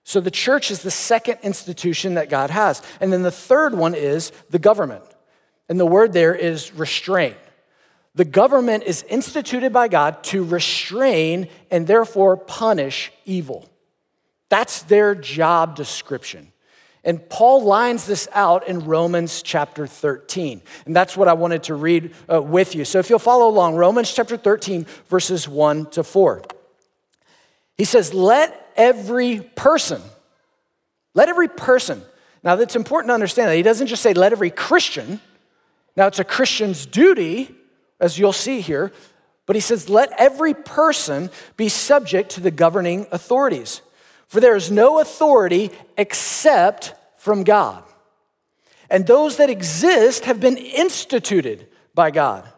So 0.02 0.18
the 0.18 0.32
church 0.32 0.72
is 0.72 0.82
the 0.82 0.90
second 0.90 1.38
institution 1.44 2.14
that 2.14 2.28
God 2.28 2.50
has. 2.50 2.82
And 3.00 3.12
then 3.12 3.22
the 3.22 3.30
third 3.30 3.76
one 3.76 3.94
is 3.94 4.32
the 4.50 4.58
government. 4.58 5.04
And 5.68 5.78
the 5.78 5.86
word 5.86 6.12
there 6.12 6.34
is 6.34 6.74
restraint. 6.74 7.36
The 8.14 8.24
government 8.24 8.84
is 8.84 9.02
instituted 9.04 9.72
by 9.72 9.88
God 9.88 10.22
to 10.24 10.44
restrain 10.44 11.48
and 11.70 11.86
therefore 11.86 12.36
punish 12.36 13.12
evil. 13.24 13.68
That's 14.48 14.82
their 14.82 15.14
job 15.14 15.74
description. 15.74 16.52
And 17.02 17.28
Paul 17.28 17.64
lines 17.64 18.06
this 18.06 18.28
out 18.32 18.66
in 18.66 18.86
Romans 18.86 19.42
chapter 19.42 19.86
13. 19.86 20.62
And 20.86 20.96
that's 20.96 21.16
what 21.16 21.28
I 21.28 21.34
wanted 21.34 21.64
to 21.64 21.74
read 21.74 22.14
uh, 22.32 22.40
with 22.40 22.74
you. 22.74 22.84
So 22.84 22.98
if 22.98 23.10
you'll 23.10 23.18
follow 23.18 23.48
along, 23.48 23.76
Romans 23.76 24.12
chapter 24.12 24.36
13, 24.36 24.86
verses 25.08 25.48
1 25.48 25.90
to 25.90 26.04
4. 26.04 26.42
He 27.76 27.84
says, 27.84 28.14
Let 28.14 28.70
every 28.76 29.40
person, 29.40 30.00
let 31.14 31.28
every 31.28 31.48
person, 31.48 32.00
now 32.42 32.56
that's 32.56 32.76
important 32.76 33.08
to 33.08 33.14
understand 33.14 33.48
that 33.48 33.56
he 33.56 33.62
doesn't 33.62 33.88
just 33.88 34.02
say 34.02 34.14
let 34.14 34.32
every 34.32 34.50
Christian. 34.50 35.20
Now 35.96 36.06
it's 36.06 36.18
a 36.18 36.24
Christian's 36.24 36.86
duty, 36.86 37.54
as 38.00 38.18
you'll 38.18 38.32
see 38.32 38.60
here, 38.60 38.92
but 39.46 39.56
he 39.56 39.60
says, 39.60 39.88
Let 39.88 40.12
every 40.18 40.54
person 40.54 41.30
be 41.56 41.68
subject 41.68 42.30
to 42.32 42.40
the 42.40 42.50
governing 42.50 43.06
authorities. 43.12 43.82
For 44.26 44.40
there 44.40 44.56
is 44.56 44.70
no 44.70 45.00
authority 45.00 45.70
except 45.96 46.94
from 47.16 47.44
God. 47.44 47.84
And 48.90 49.06
those 49.06 49.36
that 49.36 49.50
exist 49.50 50.24
have 50.24 50.40
been 50.40 50.56
instituted 50.56 51.68
by 51.94 52.10
God. 52.10 52.50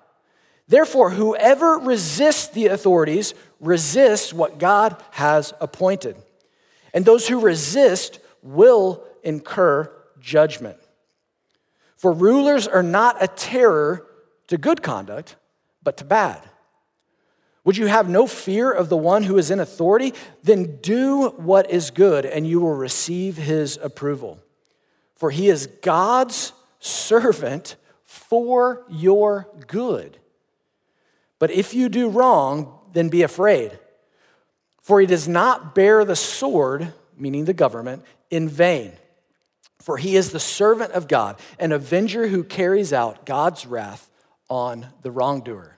Therefore, 0.69 1.11
whoever 1.11 1.79
resists 1.79 2.49
the 2.49 2.67
authorities 2.67 3.35
resists 3.61 4.33
what 4.33 4.59
God 4.59 5.01
has 5.13 5.53
appointed. 5.61 6.17
And 6.93 7.05
those 7.05 7.29
who 7.29 7.41
resist 7.41 8.19
will 8.43 9.05
incur 9.23 9.93
judgment. 10.21 10.79
For 11.97 12.13
rulers 12.13 12.67
are 12.67 12.83
not 12.83 13.23
a 13.23 13.29
terror 13.29 14.06
to 14.49 14.59
good 14.59 14.83
conduct, 14.83 15.37
but 15.83 15.97
to 15.99 16.05
bad. 16.05 16.43
Would 17.65 17.77
you 17.77 17.87
have 17.87 18.09
no 18.09 18.29
fear 18.29 18.71
of 18.71 18.89
the 18.89 18.97
one 18.97 19.25
who 19.25 19.39
is 19.39 19.51
in 19.51 19.59
authority? 19.59 20.15
Then 20.45 20.79
do 20.83 21.31
what 21.31 21.69
is 21.69 21.91
good, 21.91 22.25
and 22.25 22.47
you 22.47 22.61
will 22.61 22.77
receive 22.77 23.37
his 23.37 23.77
approval. 23.83 24.39
For 25.17 25.31
he 25.31 25.49
is 25.49 25.67
God's 25.83 26.53
servant 26.79 27.75
for 28.05 28.85
your 28.89 29.49
good. 29.67 30.19
But 31.41 31.51
if 31.51 31.75
you 31.75 31.89
do 31.89 32.09
wrong, 32.09 32.79
then 32.93 33.09
be 33.09 33.23
afraid. 33.23 33.77
For 34.81 35.01
he 35.01 35.07
does 35.07 35.27
not 35.27 35.75
bear 35.75 36.05
the 36.05 36.15
sword, 36.15 36.93
meaning 37.17 37.47
the 37.47 37.53
government, 37.53 38.05
in 38.31 38.49
vain. 38.49 38.93
For 39.81 39.97
he 39.97 40.17
is 40.17 40.31
the 40.31 40.39
servant 40.39 40.93
of 40.93 41.09
God, 41.09 41.39
an 41.59 41.73
avenger 41.73 42.29
who 42.29 42.45
carries 42.45 42.93
out 42.93 43.27
God's 43.27 43.67
wrath 43.67 44.09
on 44.49 44.87
the 45.03 45.11
wrongdoer. 45.11 45.77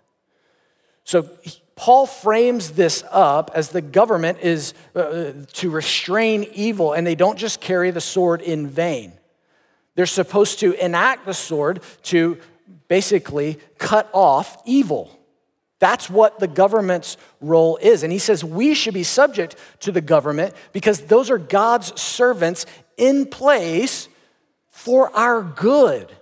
So 1.04 1.28
Paul 1.74 2.06
frames 2.06 2.72
this 2.72 3.04
up 3.10 3.50
as 3.54 3.70
the 3.70 3.80
government 3.80 4.40
is 4.40 4.74
uh, 4.94 5.32
to 5.54 5.70
restrain 5.70 6.44
evil, 6.52 6.92
and 6.92 7.06
they 7.06 7.14
don't 7.14 7.38
just 7.38 7.60
carry 7.60 7.90
the 7.90 8.00
sword 8.00 8.42
in 8.42 8.66
vain. 8.66 9.12
They're 9.94 10.06
supposed 10.06 10.58
to 10.60 10.72
enact 10.74 11.24
the 11.24 11.34
sword 11.34 11.82
to 12.04 12.38
basically 12.88 13.58
cut 13.78 14.10
off 14.12 14.60
evil. 14.64 15.18
That's 15.78 16.10
what 16.10 16.40
the 16.40 16.48
government's 16.48 17.16
role 17.40 17.78
is. 17.80 18.02
And 18.02 18.12
he 18.12 18.18
says 18.18 18.44
we 18.44 18.74
should 18.74 18.94
be 18.94 19.04
subject 19.04 19.56
to 19.80 19.92
the 19.92 20.00
government 20.00 20.54
because 20.72 21.02
those 21.02 21.30
are 21.30 21.38
God's 21.38 21.98
servants 22.00 22.66
in 22.96 23.26
place 23.26 24.08
for 24.68 25.14
our 25.16 25.42
good. 25.42 26.14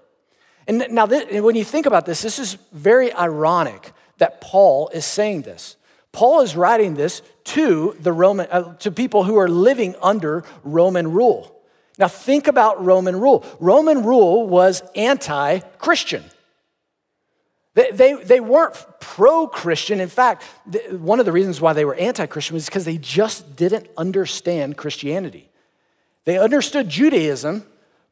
And 0.69 0.87
now, 0.91 1.07
this, 1.07 1.41
when 1.43 1.55
you 1.55 1.65
think 1.65 1.87
about 1.87 2.07
this, 2.07 2.23
this 2.23 2.39
is 2.39 2.59
very 2.73 3.13
ironic 3.13 3.93
that 4.19 4.41
Paul 4.41 4.89
is 4.93 5.05
saying 5.05 5.43
this. 5.43 5.77
Paul 6.13 6.41
is 6.41 6.57
writing 6.57 6.95
this 6.95 7.23
to 7.45 7.95
the 8.01 8.13
Roman 8.13 8.49
uh, 8.51 8.75
to 8.79 8.91
people 8.91 9.25
who 9.25 9.37
are 9.37 9.49
living 9.49 9.95
under 10.03 10.45
Roman 10.65 11.13
rule. 11.13 11.55
Now 11.99 12.09
think 12.09 12.49
about 12.49 12.85
Roman 12.85 13.21
rule. 13.21 13.45
Roman 13.61 14.03
rule 14.03 14.47
was 14.47 14.83
anti-Christian. 14.95 16.25
They, 17.75 17.91
they, 17.91 18.15
they 18.15 18.41
weren't 18.41 18.75
pro-Christian. 19.01 20.01
In 20.01 20.09
fact, 20.09 20.43
one 20.91 21.21
of 21.21 21.27
the 21.27 21.33
reasons 21.33 21.61
why 21.61 21.75
they 21.75 21.85
were 21.85 21.95
anti-Christian 21.95 22.55
was 22.55 22.65
because 22.65 22.87
they 22.87 22.97
just 22.99 23.55
didn't 23.55 23.87
understand 23.97 24.79
Christianity. 24.79 25.51
They 26.25 26.39
understood 26.39 26.89
Judaism, 26.89 27.65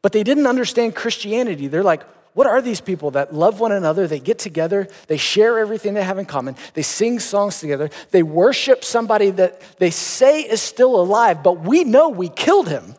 but 0.03 0.13
they 0.13 0.23
didn't 0.23 0.47
understand 0.47 0.95
Christianity. 0.95 1.67
They're 1.67 1.83
like, 1.83 2.03
what 2.35 2.47
are 2.47 2.61
these 2.61 2.81
people 2.81 3.13
that 3.13 3.33
love 3.33 3.61
one 3.61 3.73
another? 3.73 4.07
They 4.07 4.21
get 4.21 4.39
together, 4.39 4.89
they 5.07 5.17
share 5.17 5.59
everything 5.59 5.95
they 5.95 6.03
have 6.03 6.19
in 6.19 6.27
common, 6.27 6.57
they 6.75 6.83
sing 6.83 7.21
songs 7.21 7.61
together, 7.61 7.91
they 8.11 8.23
worship 8.23 8.85
somebody 8.85 9.31
that 9.31 9.61
they 9.79 9.91
say 9.91 10.43
is 10.43 10.61
still 10.61 11.01
alive, 11.01 11.43
but 11.43 11.61
we 11.61 11.85
know 11.85 12.09
we 12.09 12.29
killed 12.29 12.69
him. 12.69 12.97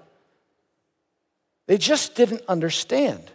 They 1.67 1.77
just 1.77 2.15
didn't 2.15 2.43
understand. 2.47 3.31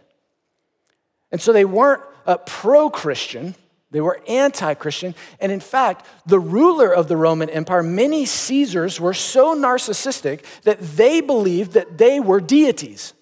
And 1.30 1.40
so 1.40 1.52
they 1.52 1.64
weren't 1.64 2.02
pro 2.46 2.90
Christian, 2.90 3.54
they 3.90 4.00
were 4.00 4.20
anti 4.28 4.74
Christian. 4.74 5.14
And 5.40 5.50
in 5.50 5.60
fact, 5.60 6.06
the 6.24 6.38
ruler 6.38 6.92
of 6.92 7.08
the 7.08 7.16
Roman 7.16 7.50
Empire, 7.50 7.82
many 7.82 8.24
Caesars, 8.24 9.00
were 9.00 9.14
so 9.14 9.54
narcissistic 9.56 10.44
that 10.62 10.80
they 10.80 11.20
believed 11.20 11.72
that 11.72 11.98
they 11.98 12.20
were 12.20 12.40
deities. 12.40 13.12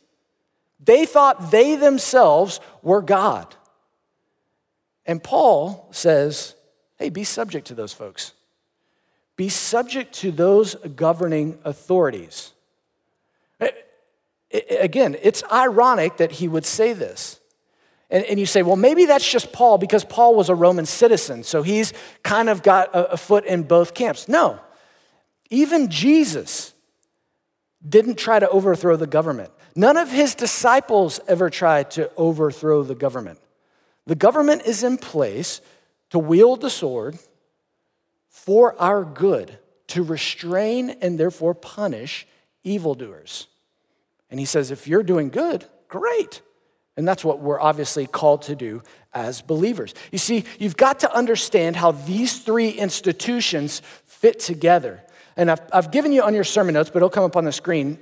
They 0.89 1.05
thought 1.05 1.51
they 1.51 1.77
themselves 1.77 2.61
were 2.83 3.03
God. 3.03 3.55
And 5.05 5.23
Paul 5.23 5.87
says, 5.91 6.55
hey, 6.97 7.11
be 7.11 7.25
subject 7.25 7.67
to 7.67 7.75
those 7.75 7.93
folks. 7.93 8.33
Be 9.37 9.51
subject 9.51 10.15
to 10.21 10.33
those 10.33 10.77
governing 10.97 11.59
authorities. 11.63 12.53
Eh, 13.61 13.69
eh, 14.51 14.61
eh, 14.67 14.77
again, 14.77 15.15
it's 15.21 15.45
ironic 15.53 16.17
that 16.17 16.33
he 16.33 16.49
would 16.49 16.65
say 16.65 16.95
this. 16.95 17.39
And, 18.09 18.41
you 18.41 18.47
say, 18.47 18.63
well, 18.63 18.77
maybe 18.77 19.05
that's 19.05 19.31
just 19.31 19.53
Paul 19.53 19.77
because 19.77 20.07
Paul 20.07 20.37
was 20.37 20.49
a 20.49 20.55
Roman 20.55 20.87
citizen, 20.87 21.43
so 21.43 21.63
he's 21.63 21.93
kind 22.23 22.49
of 22.49 22.63
got 22.63 22.89
a 22.95 23.19
foot 23.19 23.45
in 23.45 23.65
both 23.65 23.93
camps. 23.93 24.27
No, 24.27 24.59
even 25.51 25.91
Jesus 25.91 26.73
didn't 27.87 28.17
try 28.17 28.39
to 28.39 28.49
overthrow 28.49 28.97
the 28.97 29.07
government. 29.07 29.51
None 29.79 29.97
of 29.97 30.11
his 30.11 30.35
disciples 30.35 31.21
ever 31.29 31.49
tried 31.51 31.93
to 31.93 32.11
overthrow 32.17 32.83
the 32.83 32.97
government. 32.97 33.39
The 34.07 34.17
government 34.17 34.63
is 34.67 34.83
in 34.83 34.99
place 34.99 35.61
to 36.11 36.19
wield 36.19 36.63
the 36.63 36.69
sword 36.69 37.17
for 38.29 38.75
our 38.83 39.05
good, 39.05 39.57
to 39.87 40.03
restrain 40.03 40.91
and 41.01 41.17
therefore 41.17 41.55
punish 41.55 42.27
evildoers. 42.65 43.47
And 44.33 44.41
he 44.41 44.47
says, 44.47 44.73
if 44.73 44.89
you're 44.89 45.05
doing 45.05 45.29
good, 45.29 45.65
great. 45.87 46.43
And 46.97 47.07
that's 47.07 47.25
what 47.25 47.39
we're 47.39 47.61
obviously 47.61 48.09
called 48.09 48.43
to 48.43 48.57
do 48.57 48.83
as 49.15 49.43
believers. 49.43 49.95
You 50.11 50.19
see, 50.19 50.43
you've 50.59 50.77
got 50.77 50.99
to 51.01 51.15
understand 51.15 51.77
how 51.77 51.93
these 51.93 52.41
three 52.41 52.71
institutions 52.71 53.81
fit 54.07 54.41
together. 54.41 55.05
And 55.37 55.49
I've, 55.53 55.61
I've 55.73 55.93
given 55.93 56.11
you 56.11 56.25
on 56.25 56.35
your 56.35 56.43
sermon 56.43 56.75
notes, 56.75 56.91
but 56.91 56.97
it'll 56.97 57.11
come 57.11 57.23
up 57.23 57.37
on 57.37 57.45
the 57.45 57.53
screen 57.53 58.01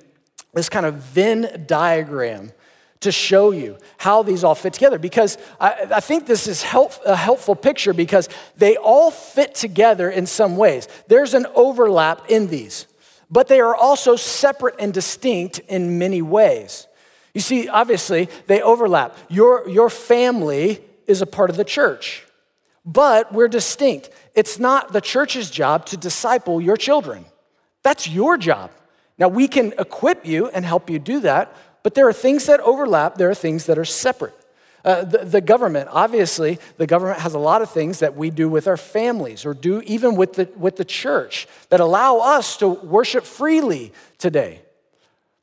this 0.55 0.69
kind 0.69 0.87
of 0.87 0.95
Venn 0.95 1.65
diagram 1.67 2.53
to 3.01 3.13
show 3.13 3.51
you 3.51 3.77
how 3.99 4.23
these 4.23 4.43
all 4.43 4.55
fit 4.55 4.73
together 4.73 4.99
because 4.99 5.39
I, 5.61 5.87
I, 5.95 6.01
think 6.01 6.27
this 6.27 6.47
is 6.47 6.63
help, 6.63 6.93
a 7.05 7.15
helpful 7.15 7.55
picture 7.55 7.93
because 7.93 8.29
they 8.57 8.77
all 8.77 9.11
fit 9.11 9.55
together 9.55 10.11
in 10.11 10.27
some 10.27 10.57
ways. 10.57 10.89
There's 11.07 11.35
an 11.35 11.47
overlap 11.55 12.31
in 12.31 12.49
these, 12.49 12.87
but 13.31 13.49
they 13.49 13.61
are 13.61 13.77
also 13.77 14.17
separate 14.17 14.77
and 14.79 14.95
distinct 14.95 15.59
in 15.69 15.99
many 15.99 16.23
ways. 16.23 16.87
You 17.35 17.41
see, 17.41 17.69
obviously, 17.69 18.31
they 18.47 18.63
overlap. 18.63 19.17
Your, 19.29 19.69
your 19.69 19.91
family 19.91 20.81
is 21.07 21.21
a 21.21 21.27
part 21.27 21.51
of 21.51 21.57
the 21.57 21.65
church, 21.65 22.25
but 22.85 23.33
we're 23.33 23.49
distinct. 23.49 24.09
It's 24.35 24.59
not 24.59 24.93
the 24.93 25.03
church's 25.03 25.51
job 25.51 25.85
to 25.87 25.97
disciple 25.97 26.61
your 26.61 26.79
children, 26.79 27.27
that's 27.83 28.09
your 28.09 28.39
job. 28.39 28.71
Now, 29.19 29.29
we 29.29 29.49
can 29.49 29.73
equip 29.79 30.27
you 30.27 30.49
and 30.49 30.65
help 30.65 30.91
you 30.91 30.99
do 30.99 31.21
that, 31.21 31.55
but 31.83 31.95
there 31.95 32.09
are 32.09 32.13
things 32.13 32.47
that 32.47 32.61
overlap, 32.61 33.17
there 33.17 33.31
are 33.31 33.35
things 33.35 33.67
that 33.67 33.79
are 33.79 33.85
separate. 33.85 34.35
Uh, 34.85 35.05
the, 35.05 35.19
the, 35.19 35.41
government, 35.41 35.89
obviously, 35.91 36.61
the 36.77 36.87
government 36.87 37.19
has 37.19 37.35
a 37.35 37.39
lot 37.39 37.61
of 37.61 37.69
things 37.71 37.99
that 37.99 38.15
we 38.15 38.31
do 38.31 38.49
with 38.49 38.69
our 38.69 38.77
families 38.77 39.45
or 39.45 39.53
do 39.53 39.83
even 39.83 40.15
with 40.15 40.35
the, 40.35 40.49
with 40.57 40.77
the 40.77 40.85
church 40.85 41.49
that 41.71 41.81
allow 41.81 42.19
us 42.19 42.57
to 42.59 42.69
worship 42.69 43.25
freely 43.25 43.93
today. 44.19 44.63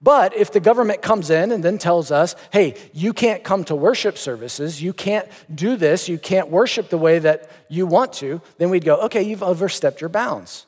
But 0.02 0.36
if 0.36 0.52
the 0.52 0.60
government 0.60 1.02
comes 1.02 1.30
in 1.30 1.52
and 1.52 1.64
then 1.64 1.78
tells 1.78 2.12
us, 2.12 2.36
hey, 2.52 2.76
you 2.94 3.14
can't 3.14 3.44
come 3.44 3.64
to 3.66 3.76
worship 3.76 4.18
services, 4.18 4.82
you 4.82 4.94
can't 4.94 5.28
do 5.54 5.78
this, 5.78 6.08
you 6.08 6.18
can't 6.18 6.50
worship 6.50 6.90
the 6.90 6.98
way 6.98 7.20
that 7.20 7.50
you 7.70 7.86
want 7.86 8.14
to, 8.14 8.42
then 8.58 8.70
we'd 8.70 8.86
go, 8.86 8.98
okay, 9.04 9.24
you've 9.24 9.44
overstepped 9.44 10.02
your 10.02 10.10
bounds. 10.10 10.66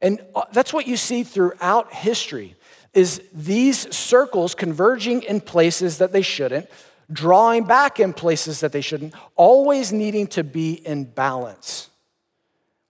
And 0.00 0.20
uh, 0.34 0.44
that's 0.52 0.72
what 0.72 0.86
you 0.86 0.96
see 0.96 1.22
throughout 1.22 1.92
history 1.92 2.56
is 2.92 3.22
these 3.32 3.94
circles 3.94 4.54
converging 4.54 5.22
in 5.22 5.40
places 5.40 5.98
that 5.98 6.12
they 6.12 6.22
shouldn't, 6.22 6.68
drawing 7.12 7.64
back 7.64 8.00
in 8.00 8.12
places 8.12 8.60
that 8.60 8.72
they 8.72 8.80
shouldn't, 8.80 9.14
always 9.36 9.92
needing 9.92 10.26
to 10.26 10.42
be 10.42 10.72
in 10.72 11.04
balance. 11.04 11.90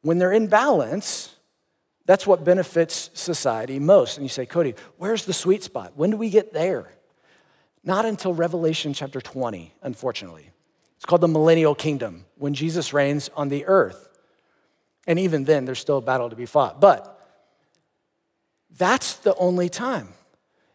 When 0.03 0.19
they're 0.19 0.33
in 0.33 0.47
balance, 0.47 1.35
that's 2.07 2.27
what 2.27 2.45
benefits 2.45 3.11
society 3.15 3.81
most. 3.81 4.17
And 4.17 4.25
you 4.25 4.29
say, 4.29 4.47
Cody, 4.47 4.75
where's 4.97 5.25
the 5.25 5.33
sweet 5.33 5.65
spot? 5.65 5.95
When 5.97 6.11
do 6.11 6.17
we 6.17 6.31
get 6.31 6.53
there? 6.53 6.89
Not 7.83 8.05
until 8.05 8.33
Revelation 8.33 8.95
chapter 8.95 9.21
20, 9.21 9.75
unfortunately. 9.83 10.51
It's 10.97 11.05
called 11.05 11.21
the 11.21 11.29
millennial 11.29 11.75
kingdom, 11.75 12.25
when 12.37 12.55
Jesus 12.55 12.93
reigns 12.93 13.29
on 13.37 13.49
the 13.49 13.67
earth. 13.67 14.06
And 15.07 15.19
even 15.19 15.45
then, 15.45 15.65
there's 15.65 15.79
still 15.79 15.99
a 15.99 16.03
battle 16.03 16.31
to 16.31 16.37
be 16.37 16.47
fought. 16.47 16.81
But 16.81 17.13
that's 18.77 19.15
the 19.15 19.35
only 19.37 19.69
time. 19.69 20.09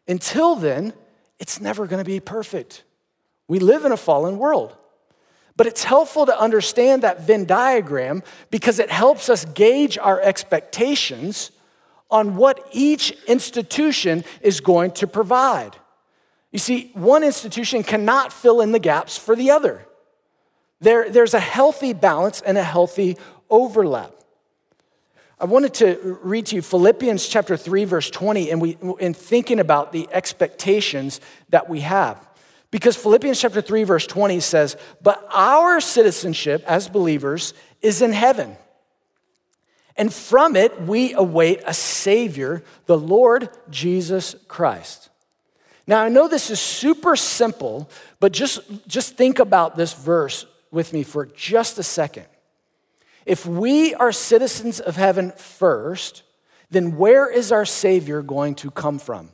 Until 0.07 0.55
then, 0.55 0.93
it's 1.39 1.59
never 1.59 1.85
going 1.85 2.03
to 2.03 2.09
be 2.09 2.19
perfect. 2.19 2.83
We 3.47 3.59
live 3.59 3.85
in 3.85 3.91
a 3.91 3.97
fallen 3.97 4.37
world. 4.37 4.75
But 5.57 5.67
it's 5.67 5.83
helpful 5.83 6.25
to 6.25 6.39
understand 6.39 7.03
that 7.03 7.21
Venn 7.21 7.45
diagram 7.45 8.23
because 8.49 8.79
it 8.79 8.89
helps 8.89 9.29
us 9.29 9.45
gauge 9.45 9.97
our 9.97 10.19
expectations 10.21 11.51
on 12.09 12.35
what 12.35 12.67
each 12.71 13.11
institution 13.27 14.23
is 14.41 14.59
going 14.59 14.91
to 14.91 15.07
provide. 15.07 15.75
You 16.51 16.59
see, 16.59 16.91
one 16.93 17.23
institution 17.23 17.83
cannot 17.83 18.33
fill 18.33 18.61
in 18.61 18.71
the 18.71 18.79
gaps 18.79 19.17
for 19.17 19.35
the 19.35 19.51
other. 19.51 19.85
There, 20.79 21.09
there's 21.09 21.33
a 21.33 21.39
healthy 21.39 21.93
balance 21.93 22.41
and 22.41 22.57
a 22.57 22.63
healthy 22.63 23.17
overlap. 23.49 24.13
I 25.41 25.45
wanted 25.45 25.73
to 25.75 26.19
read 26.21 26.45
to 26.47 26.55
you 26.55 26.61
Philippians 26.61 27.27
chapter 27.27 27.57
3, 27.57 27.85
verse 27.85 28.11
20, 28.11 28.51
and 28.51 28.61
we 28.61 28.77
in 28.99 29.15
thinking 29.15 29.59
about 29.59 29.91
the 29.91 30.07
expectations 30.11 31.19
that 31.49 31.67
we 31.67 31.79
have. 31.79 32.29
Because 32.69 32.95
Philippians 32.95 33.41
chapter 33.41 33.59
3, 33.59 33.83
verse 33.83 34.05
20 34.05 34.39
says, 34.39 34.77
But 35.01 35.27
our 35.33 35.81
citizenship 35.81 36.63
as 36.67 36.87
believers 36.87 37.55
is 37.81 38.03
in 38.03 38.13
heaven. 38.13 38.55
And 39.97 40.13
from 40.13 40.55
it 40.55 40.79
we 40.83 41.13
await 41.13 41.61
a 41.65 41.73
Savior, 41.73 42.63
the 42.85 42.97
Lord 42.97 43.49
Jesus 43.71 44.35
Christ. 44.47 45.09
Now, 45.87 46.03
I 46.03 46.09
know 46.09 46.27
this 46.27 46.51
is 46.51 46.59
super 46.59 47.15
simple, 47.15 47.89
but 48.19 48.31
just, 48.31 48.59
just 48.87 49.17
think 49.17 49.39
about 49.39 49.75
this 49.75 49.93
verse 49.93 50.45
with 50.69 50.93
me 50.93 51.01
for 51.01 51.25
just 51.25 51.79
a 51.79 51.83
second. 51.83 52.27
If 53.25 53.45
we 53.45 53.93
are 53.95 54.11
citizens 54.11 54.79
of 54.79 54.95
heaven 54.95 55.31
first, 55.31 56.23
then 56.69 56.97
where 56.97 57.29
is 57.29 57.51
our 57.51 57.65
Savior 57.65 58.21
going 58.21 58.55
to 58.55 58.71
come 58.71 58.97
from? 58.97 59.29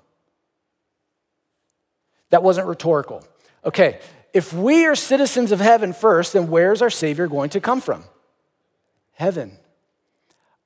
That 2.29 2.43
wasn't 2.43 2.67
rhetorical. 2.67 3.23
Okay, 3.63 3.99
if 4.33 4.53
we 4.53 4.85
are 4.85 4.95
citizens 4.95 5.51
of 5.51 5.59
heaven 5.59 5.93
first, 5.93 6.33
then 6.33 6.49
where's 6.49 6.81
our 6.81 6.89
Savior 6.89 7.27
going 7.27 7.49
to 7.51 7.61
come 7.61 7.81
from? 7.81 8.03
Heaven. 9.13 9.57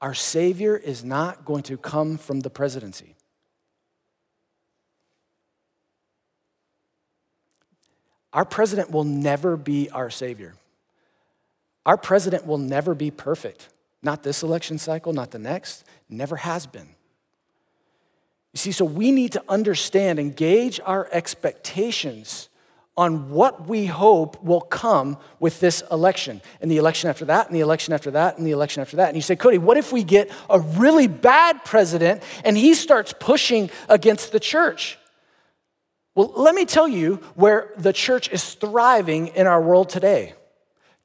Our 0.01 0.13
Savior 0.13 0.75
is 0.75 1.03
not 1.03 1.45
going 1.45 1.63
to 1.63 1.77
come 1.77 2.17
from 2.17 2.39
the 2.39 2.49
presidency. 2.49 3.15
Our 8.33 8.45
president 8.45 8.91
will 8.91 9.03
never 9.03 9.57
be 9.57 9.89
our 9.89 10.09
Savior. 10.09 10.55
Our 11.85 11.97
president 11.97 12.45
will 12.45 12.57
never 12.57 12.93
be 12.93 13.11
perfect. 13.11 13.69
Not 14.03 14.23
this 14.23 14.43
election 14.43 14.77
cycle, 14.77 15.13
not 15.13 15.31
the 15.31 15.39
next, 15.39 15.83
never 16.09 16.37
has 16.37 16.65
been. 16.65 16.89
You 18.53 18.57
see, 18.57 18.71
so 18.71 18.83
we 18.83 19.11
need 19.11 19.31
to 19.33 19.43
understand 19.47 20.19
and 20.19 20.35
gauge 20.35 20.79
our 20.85 21.07
expectations 21.11 22.49
on 22.97 23.29
what 23.29 23.67
we 23.67 23.85
hope 23.85 24.43
will 24.43 24.61
come 24.61 25.17
with 25.39 25.59
this 25.61 25.81
election, 25.91 26.41
and 26.59 26.69
the 26.69 26.77
election 26.77 27.09
after 27.09 27.23
that, 27.25 27.47
and 27.47 27.55
the 27.55 27.61
election 27.61 27.93
after 27.93 28.11
that, 28.11 28.37
and 28.37 28.45
the 28.45 28.51
election 28.51 28.81
after 28.81 28.97
that. 28.97 29.07
And 29.07 29.15
you 29.15 29.21
say, 29.21 29.35
Cody, 29.37 29.57
what 29.57 29.77
if 29.77 29.93
we 29.93 30.03
get 30.03 30.29
a 30.49 30.59
really 30.59 31.07
bad 31.07 31.63
president 31.63 32.21
and 32.43 32.57
he 32.57 32.73
starts 32.73 33.13
pushing 33.17 33.69
against 33.87 34.33
the 34.33 34.41
church? 34.41 34.99
Well, 36.15 36.33
let 36.35 36.53
me 36.53 36.65
tell 36.65 36.87
you 36.87 37.15
where 37.35 37.71
the 37.77 37.93
church 37.93 38.29
is 38.29 38.53
thriving 38.55 39.27
in 39.27 39.47
our 39.47 39.61
world 39.61 39.89
today 39.89 40.33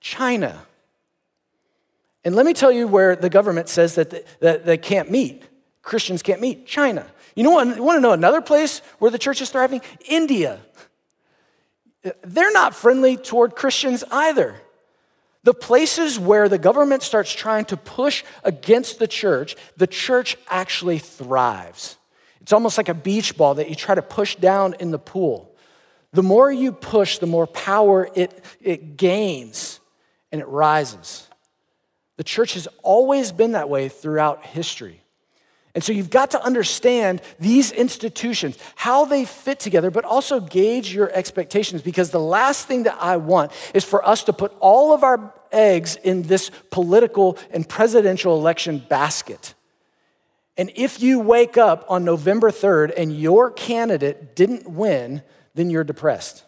China. 0.01 0.66
And 2.27 2.35
let 2.35 2.45
me 2.45 2.55
tell 2.55 2.73
you 2.73 2.89
where 2.89 3.15
the 3.15 3.31
government 3.31 3.69
says 3.69 3.95
that 3.95 4.11
they, 4.11 4.25
that 4.41 4.67
they 4.67 4.77
can't 4.77 5.12
meet. 5.12 5.45
Christians 5.83 6.25
can't 6.25 6.41
meet. 6.41 6.67
China. 6.67 7.07
You 7.37 7.45
know 7.45 7.53
what? 7.53 7.77
You 7.77 7.85
want 7.85 7.99
to 7.99 8.01
know 8.01 8.11
another 8.11 8.41
place 8.41 8.81
where 8.99 9.12
the 9.12 9.19
church 9.19 9.41
is 9.41 9.49
thriving? 9.49 9.81
India. 10.09 10.59
They're 12.25 12.53
not 12.53 12.75
friendly 12.75 13.17
toward 13.17 13.55
Christians 13.55 14.03
either. 14.11 14.61
The 15.45 15.55
places 15.55 16.19
where 16.19 16.49
the 16.49 16.59
government 16.59 17.05
starts 17.05 17.33
trying 17.33 17.67
to 17.67 17.77
push 17.77 18.25
against 18.43 18.99
the 18.99 19.07
church, 19.07 19.55
the 19.77 19.87
church 19.87 20.37
actually 20.49 20.99
thrives. 20.99 21.97
It's 22.41 22.53
almost 22.53 22.77
like 22.77 22.89
a 22.89 22.95
beach 22.95 23.37
ball 23.37 23.55
that 23.55 23.69
you 23.69 23.77
try 23.77 23.95
to 23.95 24.03
push 24.03 24.35
down 24.35 24.75
in 24.81 24.91
the 24.91 24.99
pool. 24.99 25.55
The 26.12 26.25
more 26.25 26.51
you 26.51 26.73
push, 26.73 27.19
the 27.19 27.29
more 27.29 27.47
power 27.47 28.09
it, 28.17 28.45
it 28.61 28.97
gains 28.97 29.79
and 30.33 30.41
it 30.41 30.49
rises. 30.49 31.26
The 32.17 32.25
church 32.25 32.55
has 32.55 32.67
always 32.83 33.33
been 33.33 33.53
that 33.53 33.69
way 33.69 33.89
throughout 33.89 34.45
history. 34.45 35.03
And 35.75 35.85
so 35.85 35.93
you've 35.93 36.09
got 36.09 36.31
to 36.31 36.43
understand 36.43 37.21
these 37.39 37.71
institutions, 37.71 38.57
how 38.77 39.05
they 39.05 39.27
fit 39.27 39.61
together, 39.61 39.91
but 39.91 40.07
also 40.07 40.41
gauge 40.41 40.95
your 40.95 41.13
expectations 41.13 41.83
because 41.83 42.11
the 42.11 42.19
last 42.19 42.67
thing 42.67 42.85
that 42.85 42.97
I 42.99 43.19
want 43.19 43.53
is 43.75 43.85
for 43.85 44.03
us 44.03 44.25
to 44.25 44.33
put 44.33 44.57
all 44.59 44.95
of 44.95 45.05
our 45.05 45.35
eggs 45.53 45.97
in 45.97 46.23
this 46.23 46.51
political 46.71 47.37
and 47.51 47.69
presidential 47.69 48.39
election 48.39 48.79
basket. 48.89 49.53
And 50.57 50.73
if 50.77 51.03
you 51.03 51.21
wake 51.21 51.59
up 51.59 51.85
on 51.91 52.07
November 52.07 52.51
3rd 52.51 52.95
and 52.97 53.15
your 53.15 53.51
candidate 53.51 54.35
didn't 54.35 54.67
win, 54.67 55.21
then 55.55 55.69
you're 55.69 55.85
depressed. 55.85 56.46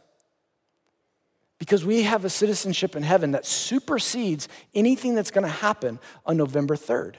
Because 1.59 1.85
we 1.85 2.05
have 2.05 2.25
a 2.25 2.31
citizenship 2.31 2.95
in 2.95 3.03
heaven 3.03 3.33
that 3.33 3.45
supersedes 3.45 4.49
anything 4.75 5.15
that's 5.15 5.31
going 5.31 5.45
to 5.45 5.49
happen 5.49 5.99
on 6.25 6.37
November 6.37 6.77
3rd. 6.77 7.15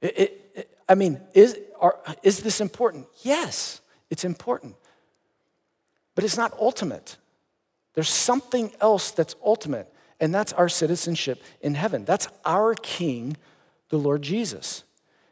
It, 0.00 0.18
it, 0.18 0.50
it, 0.54 0.78
I 0.88 0.94
mean, 0.94 1.20
is, 1.34 1.58
are, 1.78 1.98
is 2.22 2.40
this 2.40 2.60
important? 2.60 3.06
Yes, 3.22 3.80
it's 4.10 4.24
important. 4.24 4.76
But 6.14 6.24
it's 6.24 6.36
not 6.36 6.56
ultimate. 6.58 7.18
There's 7.94 8.08
something 8.08 8.72
else 8.80 9.10
that's 9.10 9.34
ultimate, 9.44 9.92
and 10.20 10.34
that's 10.34 10.52
our 10.52 10.68
citizenship 10.68 11.42
in 11.60 11.74
heaven. 11.74 12.04
That's 12.04 12.28
our 12.44 12.74
King, 12.74 13.36
the 13.90 13.98
Lord 13.98 14.22
Jesus. 14.22 14.84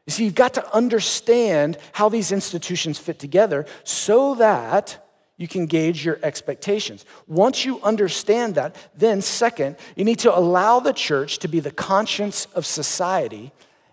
You 0.07 0.13
see, 0.13 0.25
you've 0.25 0.35
got 0.35 0.55
to 0.55 0.75
understand 0.75 1.79
how 1.93 2.09
these 2.09 2.33
institutions 2.33 2.99
fit 2.99 3.19
together 3.19 3.65
so 3.85 4.35
that 4.35 5.04
you 5.37 5.49
can 5.49 5.67
gauge 5.67 6.05
your 6.05 6.19
expectations. 6.23 7.05
Once 7.27 7.65
you 7.65 7.81
understand 7.83 8.55
that, 8.55 8.77
then, 8.97 9.21
second, 9.21 9.77
you 9.97 10.05
need 10.05 10.21
to 10.21 10.37
allow 10.37 10.81
the 10.81 10.93
church 10.93 11.39
to 11.39 11.49
be 11.49 11.61
the 11.61 11.73
conscience 11.73 12.47
of 12.55 12.65
society 12.65 13.53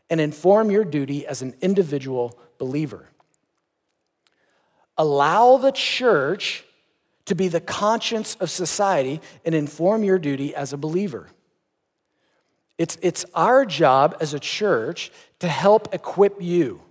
and 0.10 0.22
inform 0.22 0.70
your 0.70 0.86
duty 0.86 1.26
as 1.26 1.42
an 1.42 1.56
individual 1.62 2.38
believer. 2.58 3.08
Allow 4.98 5.58
the 5.58 5.72
church 5.72 6.64
to 7.26 7.34
be 7.34 7.48
the 7.48 7.62
conscience 7.62 8.36
of 8.36 8.52
society 8.52 9.22
and 9.46 9.56
inform 9.56 10.04
your 10.04 10.20
duty 10.20 10.54
as 10.54 10.74
a 10.74 10.78
believer. 10.78 11.30
It's, 12.78 12.98
it's 13.02 13.26
our 13.34 13.66
job 13.66 14.18
as 14.20 14.34
a 14.34 14.40
church 14.40 15.12
to 15.40 15.48
help 15.48 15.94
equip 15.94 16.42
you, 16.42 16.82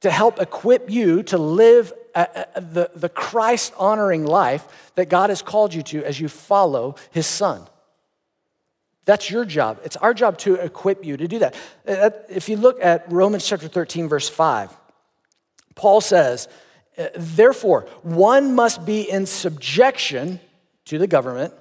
to 0.00 0.10
help 0.10 0.40
equip 0.40 0.90
you 0.90 1.22
to 1.24 1.38
live 1.38 1.92
the, 2.24 2.90
the 2.94 3.08
Christ 3.08 3.72
honoring 3.78 4.24
life 4.24 4.92
that 4.96 5.08
God 5.08 5.30
has 5.30 5.42
called 5.42 5.74
you 5.74 5.82
to 5.82 6.04
as 6.04 6.18
you 6.20 6.28
follow 6.28 6.96
his 7.10 7.26
son. 7.26 7.66
That's 9.04 9.30
your 9.30 9.44
job. 9.44 9.80
It's 9.84 9.96
our 9.96 10.12
job 10.12 10.36
to 10.38 10.56
equip 10.56 11.04
you 11.04 11.16
to 11.16 11.26
do 11.26 11.38
that. 11.38 11.54
Uh, 11.86 12.10
if 12.28 12.48
you 12.48 12.56
look 12.56 12.78
at 12.82 13.10
Romans 13.10 13.46
chapter 13.46 13.66
13, 13.66 14.06
verse 14.06 14.28
5, 14.28 14.70
Paul 15.74 16.00
says, 16.02 16.46
uh, 16.98 17.06
Therefore, 17.14 17.88
one 18.02 18.54
must 18.54 18.84
be 18.84 19.08
in 19.08 19.24
subjection 19.24 20.40
to 20.86 20.98
the 20.98 21.06
government, 21.06 21.54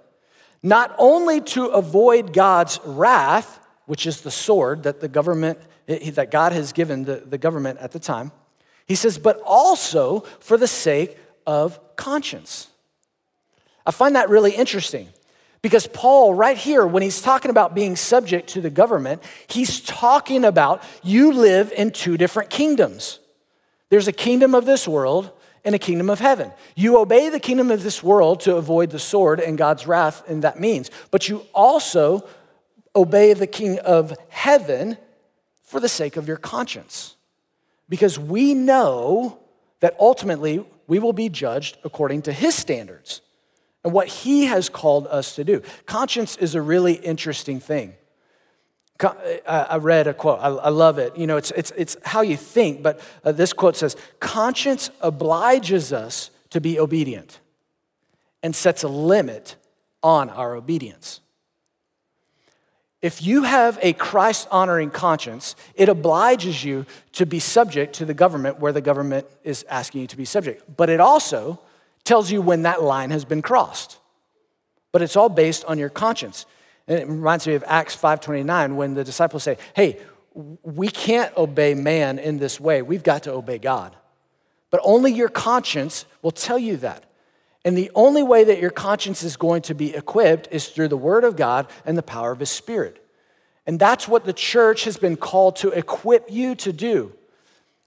not 0.62 0.93
only 0.98 1.39
to 1.41 1.67
avoid 1.67 2.34
God's 2.34 2.82
wrath, 2.84 3.62
which 3.86 4.06
is 4.06 4.22
the 4.22 4.32
sword 4.32 4.84
that 4.84 5.00
the 5.00 5.08
government, 5.08 5.60
that 5.88 6.32
God 6.32 6.52
has 6.52 6.74
given 6.74 7.06
the, 7.06 7.24
the 7.26 7.38
government 7.38 7.80
at 7.80 7.91
the 7.91 8.00
time, 8.00 8.34
He 8.88 8.95
says, 8.95 9.17
but 9.17 9.41
also 9.45 10.21
for 10.39 10.58
the 10.58 10.67
sake 10.67 11.17
of 11.45 11.80
conscience. 11.95 12.67
I 13.86 13.91
find 13.91 14.15
that 14.15 14.30
really 14.30 14.52
interesting 14.52 15.10
because 15.62 15.88
Paul, 15.88 16.34
right 16.34 16.58
here, 16.58 16.86
when 16.88 17.04
he's 17.04 17.21
talking 17.21 17.52
about 17.52 17.76
being 17.76 17.95
subject 17.95 18.50
to 18.50 18.62
the 18.62 18.69
government, 18.69 19.21
he's 19.47 19.82
talking 19.82 20.45
about 20.45 20.84
you 21.04 21.34
live 21.34 21.73
in 21.76 21.91
two 21.91 22.17
different 22.17 22.50
kingdoms. 22.50 23.19
There's 23.89 24.08
a 24.08 24.13
kingdom 24.13 24.56
of 24.56 24.65
this 24.65 24.88
world 24.88 25.32
and 25.65 25.76
a 25.76 25.80
kingdom 25.80 26.10
of 26.10 26.19
heaven. 26.19 26.54
You 26.76 26.97
obey 26.97 27.28
the 27.28 27.41
kingdom 27.41 27.71
of 27.71 27.84
this 27.84 28.02
world 28.02 28.39
to 28.41 28.56
avoid 28.56 28.91
the 28.91 29.00
sword 29.00 29.41
and 29.41 29.58
God's 29.58 29.86
wrath, 29.86 30.23
and 30.30 30.43
that 30.43 30.60
means, 30.60 30.89
but 31.12 31.28
you 31.28 31.45
also 31.54 32.26
obey 32.95 33.34
the 33.34 33.47
king 33.47 33.80
of 33.80 34.17
heaven 34.30 34.97
for 35.63 35.82
the 35.82 35.89
sake 35.89 36.15
of 36.15 36.28
your 36.28 36.38
conscience. 36.38 37.17
Because 37.89 38.19
we 38.19 38.54
know 38.54 39.39
that 39.80 39.95
ultimately 40.00 40.65
we 40.88 41.00
will 41.00 41.13
be 41.13 41.30
judged 41.30 41.78
according 41.84 42.23
to 42.23 42.34
his 42.34 42.56
standards 42.56 43.21
and 43.84 43.93
what 43.93 44.08
he 44.08 44.45
has 44.45 44.69
called 44.69 45.08
us 45.08 45.36
to 45.36 45.43
do. 45.43 45.62
Conscience 45.86 46.36
is 46.38 46.56
a 46.56 46.62
really 46.62 46.93
interesting 46.93 47.60
thing. 47.60 47.93
I 49.47 49.78
read 49.78 50.08
a 50.08 50.13
quote, 50.13 50.39
I 50.41 50.69
love 50.69 50.97
it. 50.97 51.15
You 51.15 51.28
know, 51.28 51.38
it's, 51.38 51.52
it's, 51.52 51.71
it's 51.78 51.97
how 52.04 52.21
you 52.21 52.36
think, 52.36 52.82
but 52.82 53.00
uh, 53.23 53.32
this 53.32 53.54
quote 53.54 53.76
says 53.76 53.95
Conscience 54.19 54.89
obliges 55.02 55.93
us 55.93 56.32
to 56.50 56.60
be 56.60 56.80
obedient 56.80 57.39
and 58.41 58.56
sets 58.56 58.84
a 58.84 58.88
limit 58.88 59.56
on 60.02 60.30
our 60.30 60.56
obedience. 60.56 61.21
If 63.02 63.22
you 63.22 63.44
have 63.44 63.78
a 63.82 63.94
Christ 63.94 64.48
honoring 64.50 64.90
conscience, 64.90 65.56
it 65.76 65.88
obliges 65.88 66.64
you 66.64 66.86
to 67.14 67.26
be 67.26 67.40
subject 67.40 67.94
to 67.96 68.06
the 68.06 68.14
government 68.14 68.60
where 68.60 68.72
the 68.74 68.82
government 68.82 69.28
is 69.44 69.64
asking 69.70 70.02
you 70.02 70.08
to 70.08 70.18
be 70.18 70.26
subject. 70.26 70.64
But 70.78 70.90
it 70.90 71.00
also 71.00 71.60
tells 72.04 72.32
you 72.32 72.42
when 72.42 72.64
that 72.64 72.82
line 72.82 73.12
has 73.12 73.24
been 73.24 73.42
crossed. 73.44 74.00
But 74.92 75.04
it's 75.04 75.16
all 75.16 75.30
based 75.30 75.64
on 75.66 75.78
your 75.78 75.90
conscience. 75.90 76.46
And 76.88 76.98
it 76.98 77.08
reminds 77.08 77.46
me 77.46 77.54
of 77.54 77.64
Acts 77.68 77.96
5:29 77.96 78.78
when 78.78 78.96
the 78.96 79.04
disciples 79.04 79.44
say, 79.44 79.58
"Hey, 79.76 80.00
we 80.34 80.88
can't 80.88 81.36
obey 81.38 81.76
man 81.76 82.18
in 82.18 82.38
this 82.38 82.60
way. 82.60 82.82
We've 82.82 83.04
got 83.04 83.24
to 83.24 83.34
obey 83.34 83.58
God." 83.58 83.96
But 84.72 84.82
only 84.84 85.12
your 85.12 85.30
conscience 85.30 86.06
will 86.22 86.32
tell 86.32 86.58
you 86.58 86.78
that. 86.78 87.04
And 87.68 87.78
the 87.78 87.92
only 87.96 88.24
way 88.24 88.46
that 88.46 88.62
your 88.62 88.70
conscience 88.70 89.24
is 89.24 89.36
going 89.36 89.64
to 89.64 89.76
be 89.76 89.94
equipped 89.94 90.48
is 90.52 90.70
through 90.70 90.88
the 90.88 90.96
word 90.96 91.26
of 91.26 91.36
God 91.36 91.68
and 91.86 91.98
the 91.98 92.02
power 92.02 92.32
of 92.32 92.40
his 92.40 92.50
spirit. 92.50 93.06
And 93.66 93.78
that's 93.78 94.08
what 94.08 94.24
the 94.24 94.32
church 94.32 94.86
has 94.86 94.96
been 94.96 95.18
called 95.18 95.58
to 95.58 95.72
equip 95.72 96.32
you 96.32 96.56
to 96.56 96.72
do 96.72 97.12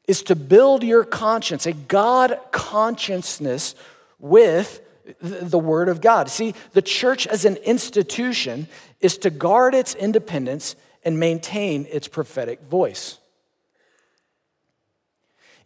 is 0.06 0.22
to 0.24 0.36
build 0.36 0.82
your 0.82 1.02
conscience, 1.02 1.64
a 1.64 1.72
God 1.72 2.38
consciousness 2.50 3.74
with 4.18 4.82
the 5.22 5.58
Word 5.58 5.88
of 5.88 6.02
God. 6.02 6.28
See, 6.28 6.54
the 6.72 6.82
church 6.82 7.26
as 7.26 7.46
an 7.46 7.56
institution 7.56 8.68
is 9.00 9.16
to 9.16 9.30
guard 9.30 9.74
its 9.74 9.94
independence 9.94 10.76
and 11.06 11.18
maintain 11.18 11.86
its 11.90 12.06
prophetic 12.06 12.60
voice. 12.64 13.16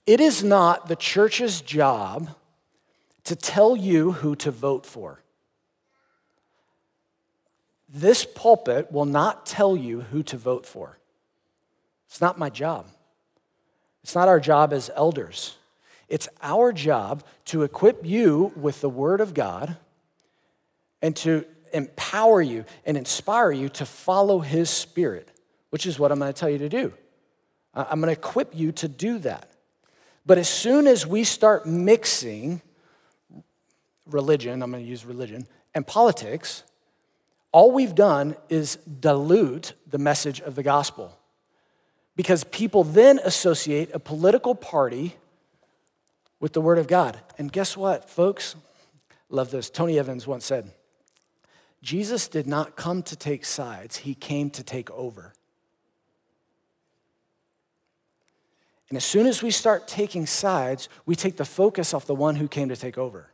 It 0.06 0.20
is 0.20 0.44
not 0.44 0.86
the 0.86 0.94
church's 0.94 1.60
job 1.60 2.28
to 3.24 3.36
tell 3.36 3.76
you 3.76 4.12
who 4.12 4.36
to 4.36 4.50
vote 4.50 4.86
for. 4.86 5.20
This 7.88 8.24
pulpit 8.24 8.90
will 8.90 9.04
not 9.04 9.46
tell 9.46 9.76
you 9.76 10.00
who 10.00 10.22
to 10.24 10.36
vote 10.36 10.66
for. 10.66 10.98
It's 12.08 12.20
not 12.20 12.38
my 12.38 12.50
job. 12.50 12.86
It's 14.02 14.14
not 14.14 14.28
our 14.28 14.40
job 14.40 14.72
as 14.72 14.90
elders. 14.94 15.56
It's 16.08 16.28
our 16.42 16.72
job 16.72 17.24
to 17.46 17.62
equip 17.62 18.04
you 18.04 18.52
with 18.56 18.80
the 18.80 18.90
Word 18.90 19.20
of 19.20 19.32
God 19.32 19.76
and 21.00 21.16
to 21.16 21.46
empower 21.72 22.42
you 22.42 22.64
and 22.84 22.96
inspire 22.96 23.50
you 23.50 23.68
to 23.70 23.86
follow 23.86 24.40
His 24.40 24.70
Spirit, 24.70 25.30
which 25.70 25.86
is 25.86 25.98
what 25.98 26.12
I'm 26.12 26.18
going 26.18 26.32
to 26.32 26.38
tell 26.38 26.50
you 26.50 26.58
to 26.58 26.68
do. 26.68 26.92
I'm 27.74 28.00
going 28.00 28.14
to 28.14 28.20
equip 28.20 28.54
you 28.54 28.72
to 28.72 28.88
do 28.88 29.18
that. 29.20 29.50
But 30.26 30.38
as 30.38 30.48
soon 30.48 30.86
as 30.86 31.06
we 31.06 31.24
start 31.24 31.66
mixing 31.66 32.62
religion, 34.06 34.62
I'm 34.62 34.70
going 34.70 34.82
to 34.82 34.88
use 34.88 35.04
religion, 35.04 35.46
and 35.74 35.86
politics, 35.86 36.62
all 37.52 37.70
we've 37.72 37.94
done 37.94 38.36
is 38.48 38.76
dilute 38.76 39.74
the 39.86 39.98
message 39.98 40.40
of 40.40 40.54
the 40.54 40.62
gospel. 40.62 41.18
Because 42.16 42.44
people 42.44 42.84
then 42.84 43.18
associate 43.24 43.90
a 43.92 43.98
political 43.98 44.54
party 44.54 45.16
with 46.40 46.52
the 46.52 46.60
Word 46.60 46.78
of 46.78 46.86
God. 46.86 47.18
And 47.38 47.50
guess 47.50 47.76
what, 47.76 48.08
folks? 48.08 48.54
Love 49.28 49.50
this. 49.50 49.70
Tony 49.70 49.98
Evans 49.98 50.26
once 50.26 50.44
said, 50.44 50.70
Jesus 51.82 52.28
did 52.28 52.46
not 52.46 52.76
come 52.76 53.02
to 53.04 53.16
take 53.16 53.44
sides, 53.44 53.98
he 53.98 54.14
came 54.14 54.50
to 54.50 54.62
take 54.62 54.90
over. 54.90 55.32
And 58.88 58.96
as 58.96 59.04
soon 59.04 59.26
as 59.26 59.42
we 59.42 59.50
start 59.50 59.88
taking 59.88 60.26
sides, 60.26 60.88
we 61.04 61.16
take 61.16 61.36
the 61.36 61.44
focus 61.44 61.92
off 61.92 62.06
the 62.06 62.14
one 62.14 62.36
who 62.36 62.46
came 62.46 62.68
to 62.68 62.76
take 62.76 62.96
over. 62.96 63.33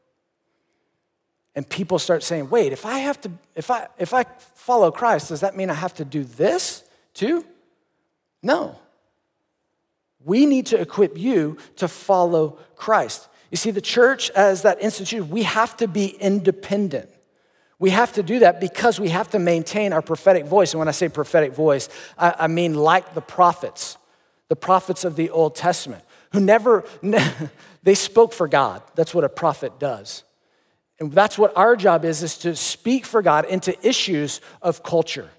And 1.61 1.68
people 1.68 1.99
start 1.99 2.23
saying, 2.23 2.49
wait, 2.49 2.73
if 2.73 2.87
I 2.87 3.01
have 3.01 3.20
to, 3.20 3.31
if 3.55 3.70
I 3.70 3.87
if 3.99 4.14
I 4.14 4.25
follow 4.55 4.90
Christ, 4.90 5.29
does 5.29 5.40
that 5.40 5.55
mean 5.55 5.68
I 5.68 5.75
have 5.75 5.92
to 5.96 6.07
do 6.07 6.25
this 6.25 6.83
too? 7.12 7.44
No. 8.42 8.77
We 10.25 10.46
need 10.46 10.64
to 10.66 10.81
equip 10.81 11.18
you 11.18 11.59
to 11.77 11.87
follow 11.87 12.57
Christ. 12.77 13.29
You 13.51 13.59
see, 13.59 13.73
the 13.73 13.83
church 13.83 14.31
as 14.31 14.62
that 14.62 14.81
institution, 14.81 15.29
we 15.29 15.42
have 15.42 15.77
to 15.77 15.87
be 15.87 16.07
independent. 16.07 17.11
We 17.79 17.90
have 17.90 18.14
to 18.14 18.23
do 18.23 18.38
that 18.38 18.59
because 18.59 18.99
we 18.99 19.11
have 19.11 19.29
to 19.33 19.38
maintain 19.38 19.92
our 19.92 20.01
prophetic 20.01 20.46
voice. 20.46 20.73
And 20.73 20.79
when 20.79 20.88
I 20.88 20.92
say 20.92 21.11
prophetic 21.11 21.53
voice, 21.53 21.90
I, 22.16 22.37
I 22.38 22.46
mean 22.46 22.73
like 22.73 23.12
the 23.12 23.20
prophets, 23.20 23.99
the 24.49 24.57
prophets 24.57 25.05
of 25.05 25.14
the 25.14 25.29
Old 25.29 25.57
Testament, 25.57 26.05
who 26.33 26.40
never, 26.40 26.87
they 27.83 27.94
spoke 27.94 28.33
for 28.33 28.49
God. 28.49 28.83
That's 28.94 29.12
what 29.12 29.25
a 29.25 29.29
prophet 29.29 29.79
does. 29.79 30.25
And 31.00 31.10
that's 31.10 31.38
what 31.38 31.56
our 31.56 31.76
job 31.76 32.04
is, 32.04 32.22
is 32.22 32.36
to 32.38 32.54
speak 32.54 33.06
for 33.06 33.22
God 33.22 33.46
into 33.46 33.74
issues 33.86 34.42
of 34.60 34.82
culture. 34.82 35.30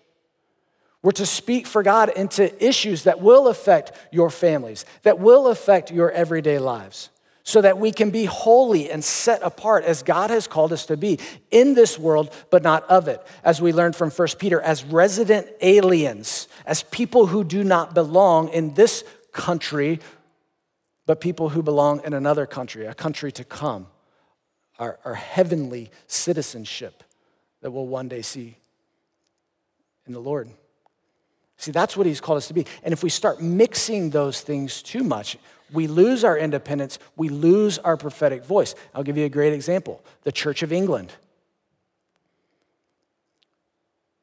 We're 1.03 1.11
to 1.13 1.25
speak 1.25 1.67
for 1.67 1.83
God 1.83 2.09
into 2.09 2.63
issues 2.63 3.03
that 3.03 3.21
will 3.21 3.47
affect 3.47 3.91
your 4.11 4.29
families, 4.29 4.85
that 5.03 5.19
will 5.19 5.47
affect 5.47 5.91
your 5.91 6.11
everyday 6.11 6.59
lives, 6.59 7.09
so 7.43 7.61
that 7.61 7.79
we 7.79 7.91
can 7.91 8.11
be 8.11 8.25
holy 8.25 8.91
and 8.91 9.03
set 9.03 9.41
apart 9.41 9.83
as 9.83 10.03
God 10.03 10.29
has 10.29 10.47
called 10.47 10.73
us 10.73 10.85
to 10.87 10.97
be 10.97 11.19
in 11.49 11.73
this 11.73 11.97
world, 11.97 12.33
but 12.51 12.61
not 12.61 12.83
of 12.89 13.07
it. 13.07 13.21
As 13.43 13.61
we 13.61 13.73
learned 13.73 13.95
from 13.95 14.11
1 14.11 14.27
Peter, 14.39 14.61
as 14.61 14.83
resident 14.83 15.47
aliens, 15.61 16.47
as 16.65 16.83
people 16.83 17.27
who 17.27 17.43
do 17.43 17.63
not 17.63 17.95
belong 17.95 18.49
in 18.49 18.73
this 18.75 19.03
country, 19.31 19.99
but 21.07 21.19
people 21.19 21.49
who 21.49 21.63
belong 21.63 22.01
in 22.03 22.13
another 22.13 22.45
country, 22.45 22.85
a 22.85 22.93
country 22.93 23.31
to 23.31 23.43
come, 23.43 23.87
our, 24.81 24.97
our 25.05 25.13
heavenly 25.13 25.91
citizenship 26.07 27.03
that 27.61 27.71
we'll 27.71 27.85
one 27.85 28.09
day 28.09 28.23
see 28.23 28.57
in 30.07 30.13
the 30.13 30.19
Lord. 30.19 30.49
See, 31.57 31.71
that's 31.71 31.95
what 31.95 32.07
he's 32.07 32.19
called 32.19 32.37
us 32.37 32.47
to 32.47 32.55
be. 32.55 32.65
And 32.83 32.91
if 32.91 33.03
we 33.03 33.09
start 33.09 33.39
mixing 33.39 34.09
those 34.09 34.41
things 34.41 34.81
too 34.81 35.03
much, 35.03 35.37
we 35.71 35.85
lose 35.85 36.23
our 36.23 36.35
independence, 36.35 36.97
we 37.15 37.29
lose 37.29 37.77
our 37.77 37.95
prophetic 37.95 38.43
voice. 38.43 38.73
I'll 38.95 39.03
give 39.03 39.15
you 39.15 39.25
a 39.25 39.29
great 39.29 39.53
example 39.53 40.03
the 40.23 40.31
Church 40.31 40.63
of 40.63 40.73
England. 40.73 41.13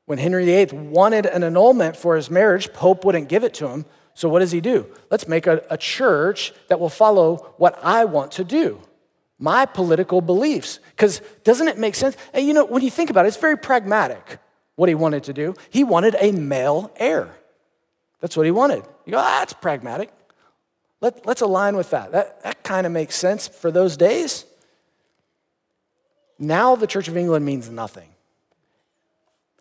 When 0.07 0.19
Henry 0.19 0.45
VIII 0.47 0.77
wanted 0.89 1.27
an 1.27 1.45
annulment 1.45 1.97
for 1.97 2.17
his 2.17 2.31
marriage, 2.31 2.73
Pope 2.73 3.05
wouldn't 3.05 3.29
give 3.29 3.45
it 3.45 3.55
to 3.55 3.69
him. 3.69 3.85
So, 4.15 4.29
what 4.29 4.41
does 4.41 4.51
he 4.51 4.61
do? 4.61 4.87
Let's 5.11 5.29
make 5.29 5.47
a, 5.47 5.63
a 5.71 5.77
church 5.77 6.53
that 6.67 6.81
will 6.81 6.89
follow 6.89 7.55
what 7.59 7.79
I 7.83 8.07
want 8.07 8.33
to 8.33 8.45
do, 8.45 8.81
my 9.39 9.67
political 9.67 10.21
beliefs. 10.21 10.81
Because 10.91 11.21
doesn't 11.45 11.69
it 11.69 11.79
make 11.79 11.95
sense? 11.95 12.17
And 12.33 12.47
you 12.47 12.53
know, 12.53 12.65
when 12.65 12.83
you 12.83 12.91
think 12.91 13.11
about 13.11 13.25
it, 13.25 13.29
it's 13.29 13.37
very 13.37 13.57
pragmatic 13.57 14.39
what 14.77 14.89
he 14.89 14.95
wanted 14.95 15.25
to 15.25 15.33
do. 15.33 15.55
He 15.71 15.85
wanted 15.85 16.17
a 16.21 16.33
male 16.33 16.93
heir. 16.97 17.35
That's 18.21 18.37
what 18.37 18.47
he 18.47 18.53
wanted. 18.53 18.85
You 19.07 19.13
go, 19.13 19.19
ah, 19.19 19.39
that's 19.41 19.53
pragmatic. 19.53 20.11
Let, 21.01 21.25
let's 21.27 21.41
align 21.41 21.77
with 21.77 21.91
that. 21.91 22.13
That, 22.13 22.43
that 22.43 22.63
kind 22.65 22.87
of 22.87 22.93
makes 22.93 23.15
sense 23.15 23.47
for 23.47 23.71
those 23.71 23.97
days. 23.97 24.45
Now 26.39 26.77
the 26.77 26.87
Church 26.87 27.09
of 27.09 27.17
England 27.17 27.45
means 27.45 27.69
nothing. 27.71 28.09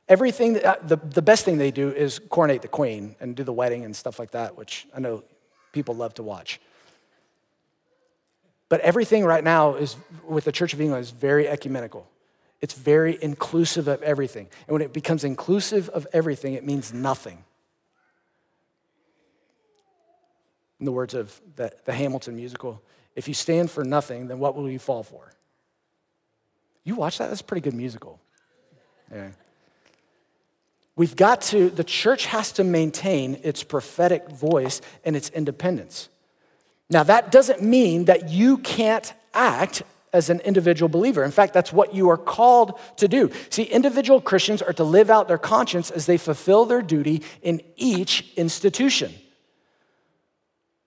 Everything, 0.09 0.53
that, 0.53 0.65
uh, 0.65 0.75
the, 0.83 0.95
the 0.95 1.21
best 1.21 1.43
thing 1.45 1.57
they 1.57 1.71
do 1.71 1.89
is 1.89 2.19
coronate 2.29 2.61
the 2.61 2.67
queen 2.67 3.15
and 3.19 3.35
do 3.35 3.43
the 3.43 3.53
wedding 3.53 3.83
and 3.83 3.95
stuff 3.95 4.19
like 4.19 4.31
that, 4.31 4.57
which 4.57 4.87
I 4.95 4.99
know 4.99 5.23
people 5.73 5.95
love 5.95 6.13
to 6.15 6.23
watch. 6.23 6.59
But 8.69 8.81
everything 8.81 9.23
right 9.23 9.43
now 9.43 9.75
is 9.75 9.95
with 10.27 10.43
the 10.43 10.51
Church 10.51 10.73
of 10.73 10.81
England 10.81 11.01
is 11.01 11.11
very 11.11 11.47
ecumenical. 11.47 12.07
It's 12.59 12.73
very 12.73 13.17
inclusive 13.21 13.87
of 13.87 14.01
everything. 14.01 14.47
And 14.67 14.73
when 14.73 14.81
it 14.81 14.91
becomes 14.91 15.23
inclusive 15.23 15.89
of 15.89 16.07
everything, 16.11 16.53
it 16.53 16.65
means 16.65 16.93
nothing. 16.93 17.43
In 20.79 20.85
the 20.85 20.91
words 20.91 21.13
of 21.13 21.39
the, 21.55 21.71
the 21.85 21.93
Hamilton 21.93 22.35
musical, 22.35 22.81
if 23.15 23.27
you 23.27 23.33
stand 23.33 23.71
for 23.71 23.83
nothing, 23.83 24.27
then 24.27 24.39
what 24.39 24.55
will 24.55 24.69
you 24.69 24.79
fall 24.79 25.03
for? 25.03 25.31
You 26.83 26.95
watch 26.95 27.17
that? 27.17 27.29
That's 27.29 27.41
a 27.41 27.43
pretty 27.43 27.61
good 27.61 27.73
musical. 27.73 28.19
Yeah. 29.11 29.29
We've 30.95 31.15
got 31.15 31.41
to, 31.43 31.69
the 31.69 31.83
church 31.83 32.25
has 32.25 32.51
to 32.53 32.63
maintain 32.63 33.39
its 33.43 33.63
prophetic 33.63 34.29
voice 34.29 34.81
and 35.05 35.15
its 35.15 35.29
independence. 35.29 36.09
Now, 36.89 37.03
that 37.03 37.31
doesn't 37.31 37.61
mean 37.61 38.05
that 38.05 38.29
you 38.29 38.57
can't 38.59 39.13
act 39.33 39.83
as 40.13 40.29
an 40.29 40.39
individual 40.41 40.87
believer. 40.87 41.23
In 41.23 41.31
fact, 41.31 41.53
that's 41.53 41.73
what 41.73 41.93
you 41.93 42.09
are 42.09 42.17
called 42.17 42.79
to 42.95 43.07
do. 43.07 43.29
See, 43.49 43.63
individual 43.63 44.21
Christians 44.21 44.61
are 44.61 44.73
to 44.73 44.83
live 44.83 45.09
out 45.09 45.27
their 45.27 45.37
conscience 45.37 45.91
as 45.91 46.05
they 46.05 46.17
fulfill 46.17 46.65
their 46.65 46.81
duty 46.81 47.23
in 47.41 47.61
each 47.75 48.33
institution. 48.35 49.13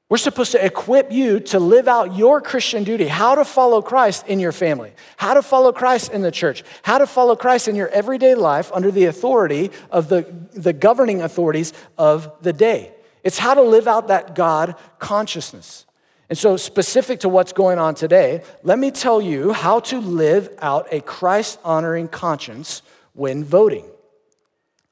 We're 0.09 0.17
supposed 0.17 0.51
to 0.53 0.65
equip 0.65 1.13
you 1.13 1.39
to 1.39 1.61
live 1.61 1.87
out 1.87 2.17
your 2.17 2.41
Christian 2.41 2.83
duty, 2.83 3.07
how 3.07 3.37
to 3.37 3.45
follow 3.45 3.81
Christ 3.81 4.27
in 4.27 4.41
your 4.41 4.51
family, 4.51 4.93
how 5.17 5.35
to 5.35 5.43
follow 5.43 5.71
Christ 5.71 6.11
in 6.11 6.23
the 6.23 6.33
church, 6.33 6.65
how 6.83 6.99
to 6.99 7.07
follow 7.07 7.37
Christ 7.37 7.69
in 7.69 7.77
your 7.77 7.87
everyday 7.89 8.35
life 8.35 8.73
under 8.75 8.91
the 8.91 9.05
authority 9.05 9.71
of 9.89 10.09
the, 10.09 10.23
the 10.53 10.73
governing 10.73 11.23
authorities 11.23 11.73
of 11.97 12.33
the 12.43 12.53
day. 12.53 12.93
It's 13.23 13.39
how 13.39 13.55
to 13.55 13.63
live 13.63 13.87
out 13.87 14.09
that 14.09 14.35
God 14.35 14.75
consciousness. 14.99 15.87
And 16.31 16.39
so, 16.39 16.57
specific 16.57 17.21
to 17.21 17.29
what's 17.29 17.53
going 17.53 17.81
on 17.81 17.97
today, 17.97 18.45
let 18.63 18.79
me 18.79 18.93
tell 18.93 19.21
you 19.21 19.53
how 19.53 19.81
to 19.81 19.99
live 19.99 20.49
out 20.61 20.87
a 20.93 21.01
Christ 21.01 21.59
honoring 21.65 22.07
conscience 22.07 22.83
when 23.15 23.43
voting. 23.43 23.85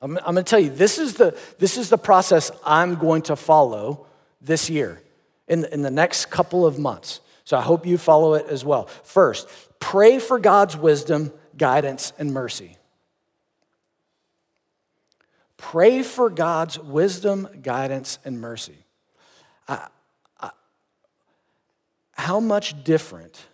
I'm, 0.03 0.18
I'm 0.18 0.35
going 0.35 0.37
to 0.37 0.42
tell 0.42 0.59
you, 0.59 0.70
this 0.70 0.98
is, 0.98 1.14
the, 1.14 1.38
this 1.61 1.79
is 1.79 1.90
the 1.90 1.96
process 1.96 2.51
I'm 2.66 2.96
going 2.96 3.22
to 3.22 3.37
follow 3.37 4.07
this 4.40 4.68
year 4.68 5.01
in 5.46 5.64
in 5.66 5.83
the 5.83 5.92
next 5.92 6.27
couple 6.27 6.66
of 6.66 6.77
months. 6.77 7.20
So 7.44 7.57
I 7.57 7.62
hope 7.62 7.87
you 7.87 7.98
follow 7.98 8.35
it 8.35 8.46
as 8.48 8.64
well. 8.64 8.87
First, 9.05 9.48
pray 9.79 10.18
for 10.18 10.40
God's 10.40 10.77
wisdom, 10.77 11.33
guidance, 11.57 12.12
and 12.18 12.35
mercy. 12.35 12.77
Pray 15.57 16.03
for 16.03 16.31
God's 16.31 16.81
wisdom, 16.81 17.48
guidance, 17.62 18.18
and 18.24 18.40
mercy. 18.40 18.85
I, 19.68 19.87
how 22.18 22.40
much 22.40 22.83
different 22.83 23.46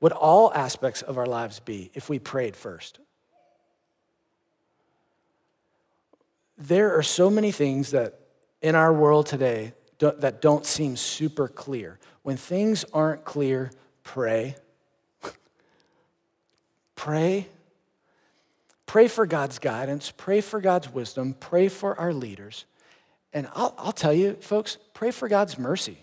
would 0.00 0.12
all 0.12 0.52
aspects 0.52 1.00
of 1.00 1.16
our 1.16 1.26
lives 1.26 1.60
be 1.60 1.90
if 1.94 2.10
we 2.10 2.18
prayed 2.18 2.54
first? 2.54 3.00
There 6.58 6.96
are 6.96 7.02
so 7.02 7.30
many 7.30 7.50
things 7.50 7.90
that 7.90 8.20
in 8.60 8.74
our 8.74 8.92
world 8.92 9.26
today 9.26 9.72
don't, 9.98 10.20
that 10.20 10.42
don't 10.42 10.66
seem 10.66 10.96
super 10.96 11.48
clear. 11.48 11.98
When 12.22 12.36
things 12.36 12.84
aren't 12.92 13.24
clear, 13.24 13.70
pray. 14.04 14.56
pray. 16.94 17.48
Pray 18.84 19.08
for 19.08 19.26
God's 19.26 19.58
guidance, 19.58 20.12
pray 20.16 20.40
for 20.40 20.60
God's 20.60 20.88
wisdom, 20.88 21.34
pray 21.40 21.68
for 21.68 21.98
our 21.98 22.12
leaders. 22.12 22.66
And 23.32 23.48
I'll, 23.54 23.74
I'll 23.76 23.92
tell 23.92 24.12
you, 24.12 24.34
folks, 24.34 24.78
pray 24.94 25.10
for 25.10 25.28
God's 25.28 25.58
mercy. 25.58 25.98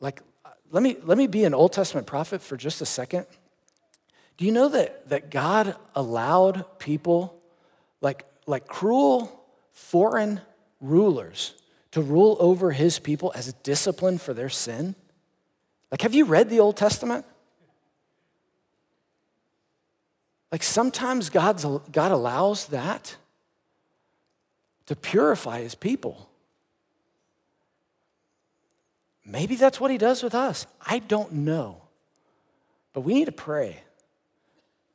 Like, 0.00 0.22
let 0.70 0.82
me, 0.82 0.96
let 1.02 1.18
me 1.18 1.26
be 1.26 1.44
an 1.44 1.54
Old 1.54 1.72
Testament 1.72 2.06
prophet 2.06 2.40
for 2.40 2.56
just 2.56 2.80
a 2.80 2.86
second. 2.86 3.26
Do 4.36 4.44
you 4.44 4.52
know 4.52 4.68
that, 4.68 5.08
that 5.08 5.30
God 5.30 5.76
allowed 5.94 6.78
people, 6.78 7.38
like, 8.00 8.24
like 8.46 8.66
cruel 8.66 9.44
foreign 9.72 10.40
rulers, 10.80 11.54
to 11.90 12.00
rule 12.00 12.36
over 12.38 12.70
his 12.70 13.00
people 13.00 13.32
as 13.34 13.52
discipline 13.52 14.16
for 14.16 14.32
their 14.32 14.48
sin? 14.48 14.94
Like, 15.90 16.02
have 16.02 16.14
you 16.14 16.24
read 16.24 16.48
the 16.48 16.60
Old 16.60 16.76
Testament? 16.76 17.26
Like, 20.52 20.62
sometimes 20.62 21.30
God's, 21.30 21.64
God 21.64 22.12
allows 22.12 22.66
that 22.66 23.16
to 24.86 24.96
purify 24.96 25.62
his 25.62 25.74
people. 25.74 26.29
Maybe 29.24 29.54
that's 29.56 29.80
what 29.80 29.90
he 29.90 29.98
does 29.98 30.22
with 30.22 30.34
us. 30.34 30.66
I 30.84 30.98
don't 30.98 31.32
know. 31.32 31.82
But 32.92 33.02
we 33.02 33.14
need 33.14 33.26
to 33.26 33.32
pray. 33.32 33.82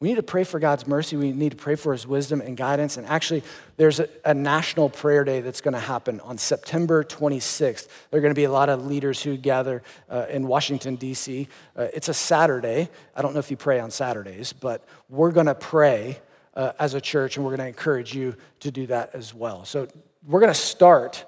We 0.01 0.09
need 0.09 0.15
to 0.15 0.23
pray 0.23 0.43
for 0.43 0.59
God's 0.59 0.85
mercy. 0.85 1.15
We 1.15 1.31
need 1.31 1.51
to 1.51 1.57
pray 1.57 1.75
for 1.75 1.93
his 1.93 2.05
wisdom 2.05 2.41
and 2.41 2.57
guidance. 2.57 2.97
And 2.97 3.07
actually, 3.07 3.43
there's 3.77 4.01
a, 4.01 4.09
a 4.25 4.33
national 4.33 4.89
prayer 4.89 5.23
day 5.23 5.39
that's 5.39 5.61
going 5.61 5.73
to 5.73 5.79
happen 5.79 6.19
on 6.19 6.37
September 6.37 7.03
26th. 7.03 7.87
There 8.11 8.17
are 8.17 8.21
going 8.21 8.33
to 8.33 8.39
be 8.39 8.43
a 8.43 8.51
lot 8.51 8.67
of 8.67 8.85
leaders 8.85 9.23
who 9.23 9.37
gather 9.37 9.83
uh, 10.09 10.25
in 10.29 10.47
Washington, 10.47 10.95
D.C. 10.95 11.47
Uh, 11.77 11.87
it's 11.93 12.09
a 12.09 12.13
Saturday. 12.13 12.89
I 13.15 13.21
don't 13.21 13.33
know 13.33 13.39
if 13.39 13.49
you 13.49 13.57
pray 13.57 13.79
on 13.79 13.89
Saturdays, 13.89 14.51
but 14.51 14.85
we're 15.09 15.31
going 15.31 15.45
to 15.45 15.55
pray 15.55 16.19
uh, 16.55 16.73
as 16.77 16.93
a 16.93 17.01
church, 17.01 17.37
and 17.37 17.45
we're 17.45 17.55
going 17.55 17.65
to 17.65 17.67
encourage 17.67 18.13
you 18.13 18.35
to 18.59 18.71
do 18.71 18.87
that 18.87 19.15
as 19.15 19.33
well. 19.33 19.63
So 19.63 19.87
we're 20.27 20.41
going 20.41 20.53
to 20.53 20.59
start 20.59 21.25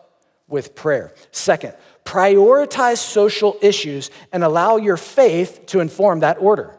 with 0.47 0.75
prayer. 0.75 1.13
Second, 1.31 1.73
prioritize 2.05 2.97
social 2.97 3.57
issues 3.61 4.09
and 4.31 4.43
allow 4.43 4.77
your 4.77 4.97
faith 4.97 5.65
to 5.67 5.79
inform 5.79 6.21
that 6.21 6.37
order. 6.39 6.77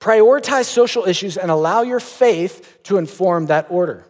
Prioritize 0.00 0.64
social 0.64 1.04
issues 1.04 1.36
and 1.36 1.50
allow 1.50 1.82
your 1.82 2.00
faith 2.00 2.80
to 2.84 2.98
inform 2.98 3.46
that 3.46 3.66
order. 3.70 4.06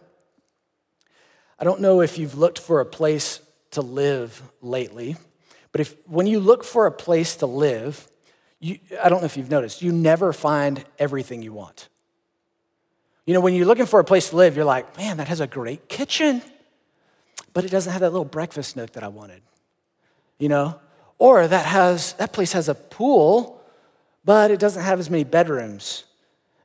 I 1.57 1.63
don't 1.63 1.79
know 1.79 2.01
if 2.01 2.17
you've 2.17 2.37
looked 2.37 2.59
for 2.59 2.81
a 2.81 2.85
place 2.85 3.39
to 3.71 3.81
live 3.81 4.41
lately, 4.61 5.15
but 5.71 5.81
if 5.81 5.95
when 6.07 6.27
you 6.27 6.39
look 6.39 6.63
for 6.63 6.85
a 6.85 6.91
place 6.91 7.37
to 7.37 7.45
live, 7.45 8.07
you, 8.59 8.79
I 9.01 9.09
don't 9.09 9.21
know 9.21 9.25
if 9.25 9.37
you've 9.37 9.51
noticed, 9.51 9.81
you 9.81 9.91
never 9.91 10.33
find 10.33 10.83
everything 10.99 11.41
you 11.41 11.53
want. 11.53 11.87
You 13.25 13.33
know, 13.33 13.41
when 13.41 13.53
you're 13.53 13.65
looking 13.65 13.85
for 13.85 13.99
a 13.99 14.03
place 14.03 14.29
to 14.29 14.35
live, 14.35 14.55
you're 14.55 14.65
like, 14.65 14.97
man, 14.97 15.17
that 15.17 15.27
has 15.29 15.39
a 15.39 15.47
great 15.47 15.89
kitchen, 15.89 16.41
but 17.55 17.63
it 17.63 17.71
doesn't 17.71 17.93
have 17.93 18.01
that 18.01 18.11
little 18.11 18.25
breakfast 18.25 18.75
nook 18.75 18.91
that 18.91 19.03
I 19.03 19.07
wanted. 19.07 19.41
You 20.37 20.49
know? 20.49 20.79
Or 21.17 21.47
that 21.47 21.65
has 21.65 22.13
that 22.13 22.33
place 22.33 22.51
has 22.51 22.67
a 22.67 22.75
pool, 22.75 23.63
but 24.25 24.51
it 24.51 24.59
doesn't 24.59 24.83
have 24.83 24.99
as 24.99 25.09
many 25.09 25.23
bedrooms. 25.23 26.03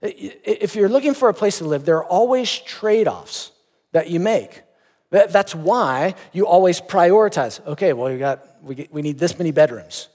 If 0.02 0.74
you're 0.74 0.88
looking 0.88 1.14
for 1.14 1.28
a 1.28 1.34
place 1.34 1.58
to 1.58 1.64
live, 1.64 1.84
there 1.84 1.96
are 1.98 2.04
always 2.04 2.50
trade 2.58 3.06
offs 3.06 3.52
that 3.92 4.10
you 4.10 4.18
make. 4.18 4.62
That's 5.10 5.54
why 5.54 6.16
you 6.32 6.46
always 6.46 6.80
prioritize. 6.80 7.64
Okay, 7.66 7.92
well, 7.92 8.12
we, 8.12 8.18
got, 8.18 8.44
we, 8.62 8.88
we 8.90 9.02
need 9.02 9.18
this 9.18 9.38
many 9.38 9.52
bedrooms. 9.52 10.08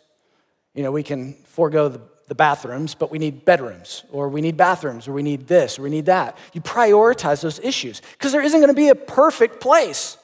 You 0.73 0.83
know, 0.83 0.91
we 0.91 1.03
can 1.03 1.35
forego 1.45 1.87
the, 1.87 2.01
the 2.27 2.35
bathrooms, 2.35 2.95
but 2.95 3.11
we 3.11 3.19
need 3.19 3.45
bedrooms, 3.45 4.03
or 4.11 4.27
we 4.27 4.41
need 4.41 4.57
bathrooms, 4.57 5.07
or 5.07 5.13
we 5.13 5.23
need 5.23 5.47
this, 5.47 5.79
or 5.79 5.83
we 5.83 5.89
need 5.89 6.07
that. 6.07 6.37
You 6.51 6.59
prioritize 6.59 7.41
those 7.41 7.59
issues 7.59 8.01
because 8.13 8.33
there 8.33 8.41
isn't 8.41 8.59
going 8.59 8.73
to 8.73 8.73
be 8.73 8.89
a 8.89 8.95
perfect 8.95 9.61
place. 9.61 10.17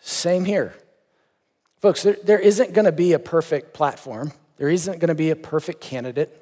Same 0.00 0.44
here. 0.44 0.74
Folks, 1.80 2.02
there, 2.02 2.16
there 2.24 2.38
isn't 2.38 2.72
going 2.72 2.84
to 2.84 2.92
be 2.92 3.12
a 3.12 3.18
perfect 3.18 3.72
platform. 3.72 4.32
There 4.56 4.68
isn't 4.68 4.98
going 4.98 5.08
to 5.08 5.14
be 5.14 5.30
a 5.30 5.36
perfect 5.36 5.80
candidate. 5.80 6.36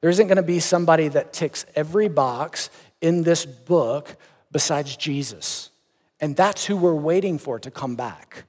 There 0.00 0.10
isn't 0.10 0.28
going 0.28 0.36
to 0.36 0.42
be 0.42 0.60
somebody 0.60 1.08
that 1.08 1.32
ticks 1.32 1.66
every 1.74 2.08
box 2.08 2.70
in 3.00 3.22
this 3.22 3.44
book 3.44 4.16
besides 4.52 4.96
Jesus. 4.96 5.70
And 6.20 6.36
that's 6.36 6.64
who 6.64 6.76
we're 6.76 6.94
waiting 6.94 7.38
for 7.38 7.58
to 7.58 7.70
come 7.70 7.96
back. 7.96 8.44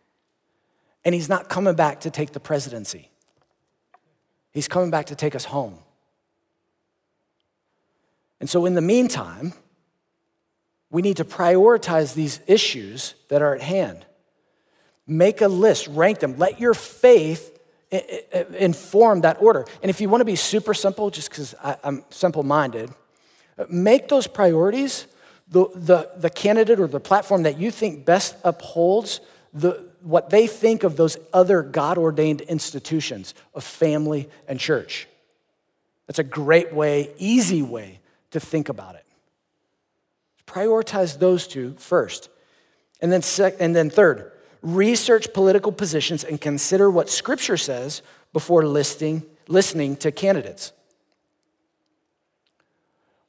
And 1.06 1.16
he's 1.16 1.30
not 1.30 1.50
coming 1.50 1.76
back 1.76 2.02
to 2.02 2.12
take 2.12 2.34
the 2.34 2.40
presidency, 2.40 3.10
he's 4.52 4.68
coming 4.68 4.92
back 4.92 5.08
to 5.08 5.16
take 5.16 5.36
us 5.36 5.46
home. 5.46 5.80
And 8.40 8.50
so, 8.50 8.66
in 8.66 8.74
the 8.74 8.82
meantime, 8.82 9.54
we 10.90 11.02
need 11.02 11.18
to 11.18 11.26
prioritize 11.26 12.14
these 12.14 12.40
issues 12.48 13.16
that 13.28 13.42
are 13.42 13.54
at 13.54 13.62
hand. 13.62 14.06
Make 15.10 15.42
a 15.42 15.48
list, 15.48 15.88
rank 15.88 16.20
them. 16.20 16.38
Let 16.38 16.60
your 16.60 16.76
faith 16.76 17.60
inform 17.92 19.22
that 19.22 19.42
order. 19.42 19.66
And 19.82 19.90
if 19.90 20.00
you 20.00 20.08
want 20.08 20.22
to 20.22 20.26
be 20.26 20.36
super 20.36 20.76
simple, 20.76 21.10
just 21.10 21.32
because 21.32 21.56
I'm 21.84 22.04
simple 22.12 22.44
minded, 22.44 22.92
make 23.68 24.08
those 24.08 24.28
priorities 24.28 25.08
the, 25.50 25.66
the, 25.74 26.12
the 26.16 26.30
candidate 26.30 26.80
or 26.80 26.88
the 26.88 27.00
platform 27.00 27.44
that 27.44 27.58
you 27.58 27.72
think 27.72 28.06
best 28.06 28.36
upholds 28.44 29.20
the, 29.52 29.90
what 30.02 30.30
they 30.30 30.46
think 30.46 30.84
of 30.84 30.96
those 30.96 31.18
other 31.34 31.64
God 31.64 31.98
ordained 31.98 32.42
institutions 32.42 33.34
of 33.56 33.64
family 33.64 34.30
and 34.48 34.60
church. 34.60 35.08
That's 36.06 36.20
a 36.20 36.24
great 36.24 36.72
way, 36.72 37.10
easy 37.18 37.64
way 37.64 38.00
to 38.30 38.40
think 38.40 38.70
about 38.70 38.94
it. 38.94 39.06
Prioritize 40.46 41.18
those 41.18 41.48
two 41.48 41.74
first. 41.80 42.30
And 43.02 43.12
then, 43.12 43.24
sec- 43.24 43.58
and 43.60 43.76
then 43.76 43.90
third, 43.90 44.32
research 44.62 45.34
political 45.34 45.72
positions 45.72 46.24
and 46.24 46.40
consider 46.40 46.90
what 46.90 47.10
Scripture 47.10 47.58
says 47.58 48.02
before 48.34 48.66
listing, 48.66 49.26
listening 49.48 49.96
to 49.98 50.12
candidates. 50.12 50.74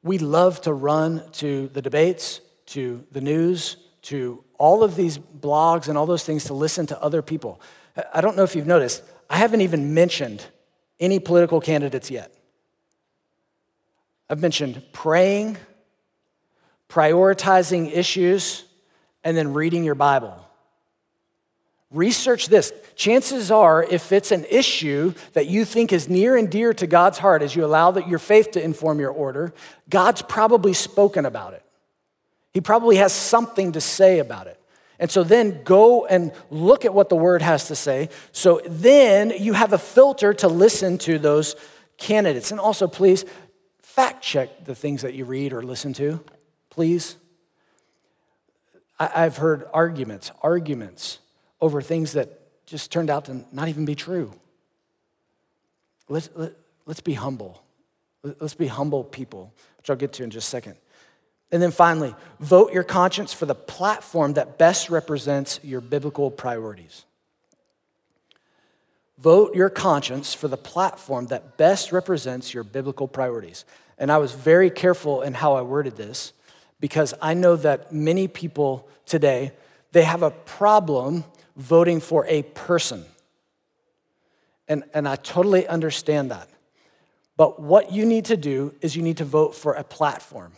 We 0.02 0.18
love 0.18 0.60
to 0.62 0.72
run 0.72 1.22
to 1.32 1.68
the 1.68 1.82
debates, 1.82 2.40
to 2.66 3.04
the 3.12 3.20
news, 3.20 3.76
to 4.02 4.42
all 4.58 4.82
of 4.82 4.96
these 4.96 5.18
blogs 5.18 5.88
and 5.88 5.96
all 5.96 6.06
those 6.06 6.24
things 6.24 6.44
to 6.44 6.54
listen 6.54 6.86
to 6.86 7.02
other 7.02 7.22
people. 7.22 7.60
I 8.14 8.20
don't 8.20 8.36
know 8.36 8.42
if 8.42 8.56
you've 8.56 8.66
noticed, 8.66 9.02
I 9.28 9.36
haven't 9.36 9.60
even 9.60 9.94
mentioned 9.94 10.46
any 10.98 11.18
political 11.18 11.60
candidates 11.60 12.10
yet. 12.10 12.32
I've 14.28 14.40
mentioned 14.40 14.82
praying, 14.92 15.58
prioritizing 16.88 17.94
issues, 17.94 18.64
and 19.24 19.36
then 19.36 19.52
reading 19.52 19.84
your 19.84 19.94
Bible. 19.94 20.46
Research 21.90 22.46
this. 22.46 22.72
Chances 22.94 23.50
are, 23.50 23.82
if 23.82 24.12
it's 24.12 24.30
an 24.30 24.44
issue 24.48 25.12
that 25.32 25.46
you 25.48 25.64
think 25.64 25.92
is 25.92 26.08
near 26.08 26.36
and 26.36 26.48
dear 26.48 26.72
to 26.74 26.86
God's 26.86 27.18
heart 27.18 27.42
as 27.42 27.56
you 27.56 27.64
allow 27.64 27.90
that 27.90 28.06
your 28.06 28.20
faith 28.20 28.52
to 28.52 28.62
inform 28.62 29.00
your 29.00 29.10
order, 29.10 29.52
God's 29.88 30.22
probably 30.22 30.72
spoken 30.72 31.26
about 31.26 31.54
it. 31.54 31.64
He 32.52 32.60
probably 32.60 32.96
has 32.96 33.12
something 33.12 33.72
to 33.72 33.80
say 33.80 34.20
about 34.20 34.46
it. 34.46 34.60
And 35.00 35.10
so 35.10 35.24
then 35.24 35.62
go 35.64 36.06
and 36.06 36.30
look 36.50 36.84
at 36.84 36.94
what 36.94 37.08
the 37.08 37.16
word 37.16 37.42
has 37.42 37.68
to 37.68 37.74
say. 37.74 38.10
So 38.32 38.60
then 38.66 39.32
you 39.36 39.54
have 39.54 39.72
a 39.72 39.78
filter 39.78 40.34
to 40.34 40.48
listen 40.48 40.98
to 40.98 41.18
those 41.18 41.56
candidates. 41.96 42.50
And 42.50 42.60
also, 42.60 42.86
please 42.86 43.24
fact 43.82 44.22
check 44.22 44.64
the 44.64 44.74
things 44.74 45.02
that 45.02 45.14
you 45.14 45.24
read 45.24 45.52
or 45.52 45.62
listen 45.62 45.92
to, 45.94 46.22
please. 46.68 47.16
I've 48.98 49.38
heard 49.38 49.64
arguments, 49.72 50.30
arguments 50.42 51.18
over 51.60 51.82
things 51.82 52.12
that 52.12 52.40
just 52.66 52.90
turned 52.92 53.10
out 53.10 53.26
to 53.26 53.44
not 53.52 53.68
even 53.68 53.84
be 53.84 53.94
true. 53.94 54.32
Let's, 56.08 56.30
let, 56.34 56.50
us 56.50 56.56
let 56.86 56.96
us 56.96 57.00
be 57.00 57.14
humble. 57.14 57.62
Let's 58.22 58.54
be 58.54 58.66
humble 58.66 59.04
people, 59.04 59.52
which 59.78 59.90
I'll 59.90 59.96
get 59.96 60.12
to 60.14 60.24
in 60.24 60.30
just 60.30 60.48
a 60.48 60.50
second. 60.50 60.76
And 61.52 61.62
then 61.62 61.70
finally, 61.70 62.14
vote 62.38 62.72
your 62.72 62.84
conscience 62.84 63.32
for 63.32 63.46
the 63.46 63.54
platform 63.54 64.34
that 64.34 64.58
best 64.58 64.90
represents 64.90 65.60
your 65.62 65.80
biblical 65.80 66.30
priorities. 66.30 67.04
Vote 69.18 69.54
your 69.54 69.68
conscience 69.68 70.32
for 70.32 70.48
the 70.48 70.56
platform 70.56 71.26
that 71.26 71.56
best 71.56 71.92
represents 71.92 72.54
your 72.54 72.64
biblical 72.64 73.06
priorities. 73.06 73.64
And 73.98 74.10
I 74.10 74.18
was 74.18 74.32
very 74.32 74.70
careful 74.70 75.22
in 75.22 75.34
how 75.34 75.54
I 75.54 75.62
worded 75.62 75.96
this 75.96 76.32
because 76.78 77.12
I 77.20 77.34
know 77.34 77.56
that 77.56 77.92
many 77.92 78.28
people 78.28 78.88
today, 79.04 79.52
they 79.92 80.02
have 80.04 80.22
a 80.22 80.30
problem 80.30 81.24
voting 81.60 82.00
for 82.00 82.26
a 82.26 82.42
person. 82.42 83.04
And, 84.68 84.84
and 84.94 85.08
I 85.08 85.16
totally 85.16 85.66
understand 85.66 86.30
that. 86.30 86.48
But 87.36 87.60
what 87.60 87.92
you 87.92 88.04
need 88.06 88.26
to 88.26 88.36
do 88.36 88.74
is 88.80 88.96
you 88.96 89.02
need 89.02 89.18
to 89.18 89.24
vote 89.24 89.54
for 89.54 89.74
a 89.74 89.84
platform, 89.84 90.52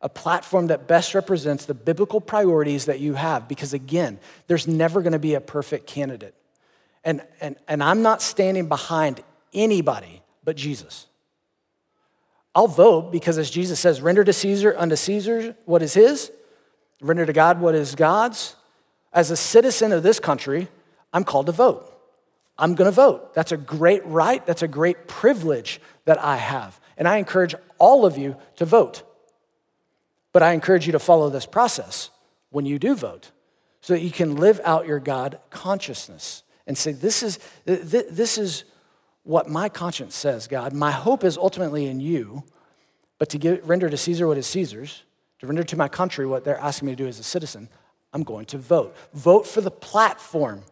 a 0.00 0.08
platform 0.08 0.68
that 0.68 0.86
best 0.86 1.14
represents 1.14 1.64
the 1.64 1.74
biblical 1.74 2.20
priorities 2.20 2.86
that 2.86 3.00
you 3.00 3.14
have. 3.14 3.48
Because 3.48 3.72
again, 3.72 4.18
there's 4.46 4.66
never 4.66 5.02
gonna 5.02 5.18
be 5.18 5.34
a 5.34 5.40
perfect 5.40 5.86
candidate. 5.86 6.34
And, 7.04 7.22
and, 7.40 7.56
and 7.68 7.82
I'm 7.82 8.02
not 8.02 8.22
standing 8.22 8.68
behind 8.68 9.22
anybody 9.52 10.22
but 10.44 10.56
Jesus. 10.56 11.06
I'll 12.54 12.68
vote 12.68 13.12
because, 13.12 13.38
as 13.38 13.50
Jesus 13.50 13.80
says, 13.80 14.00
render 14.00 14.24
to 14.24 14.32
Caesar 14.32 14.74
unto 14.76 14.96
Caesar 14.96 15.56
what 15.64 15.82
is 15.82 15.94
his, 15.94 16.30
render 17.00 17.24
to 17.24 17.32
God 17.32 17.60
what 17.60 17.74
is 17.74 17.94
God's. 17.94 18.56
As 19.12 19.30
a 19.30 19.36
citizen 19.36 19.92
of 19.92 20.02
this 20.02 20.18
country, 20.18 20.68
I'm 21.12 21.24
called 21.24 21.46
to 21.46 21.52
vote. 21.52 21.88
I'm 22.58 22.74
gonna 22.74 22.90
vote. 22.90 23.34
That's 23.34 23.52
a 23.52 23.56
great 23.56 24.04
right, 24.06 24.44
that's 24.46 24.62
a 24.62 24.68
great 24.68 25.08
privilege 25.08 25.80
that 26.04 26.22
I 26.22 26.36
have. 26.36 26.78
And 26.96 27.08
I 27.08 27.16
encourage 27.16 27.54
all 27.78 28.06
of 28.06 28.16
you 28.16 28.36
to 28.56 28.64
vote. 28.64 29.02
But 30.32 30.42
I 30.42 30.52
encourage 30.52 30.86
you 30.86 30.92
to 30.92 30.98
follow 30.98 31.28
this 31.30 31.46
process 31.46 32.10
when 32.50 32.66
you 32.66 32.78
do 32.78 32.94
vote 32.94 33.30
so 33.80 33.94
that 33.94 34.00
you 34.00 34.10
can 34.10 34.36
live 34.36 34.60
out 34.64 34.86
your 34.86 35.00
God 35.00 35.38
consciousness 35.50 36.42
and 36.66 36.78
say, 36.78 36.92
This 36.92 37.22
is, 37.22 37.38
this 37.64 38.38
is 38.38 38.64
what 39.24 39.48
my 39.48 39.68
conscience 39.68 40.14
says, 40.14 40.46
God. 40.46 40.72
My 40.72 40.90
hope 40.90 41.24
is 41.24 41.36
ultimately 41.36 41.86
in 41.86 42.00
you, 42.00 42.44
but 43.18 43.28
to 43.30 43.38
give, 43.38 43.68
render 43.68 43.88
to 43.88 43.96
Caesar 43.96 44.26
what 44.26 44.38
is 44.38 44.46
Caesar's, 44.46 45.02
to 45.40 45.46
render 45.46 45.64
to 45.64 45.76
my 45.76 45.88
country 45.88 46.26
what 46.26 46.44
they're 46.44 46.58
asking 46.58 46.86
me 46.86 46.92
to 46.92 46.96
do 46.96 47.08
as 47.08 47.18
a 47.18 47.24
citizen, 47.24 47.68
I'm 48.12 48.22
going 48.22 48.46
to 48.46 48.58
vote. 48.58 48.96
Vote 49.14 49.46
for 49.46 49.60
the 49.60 49.70
platform 49.70 50.62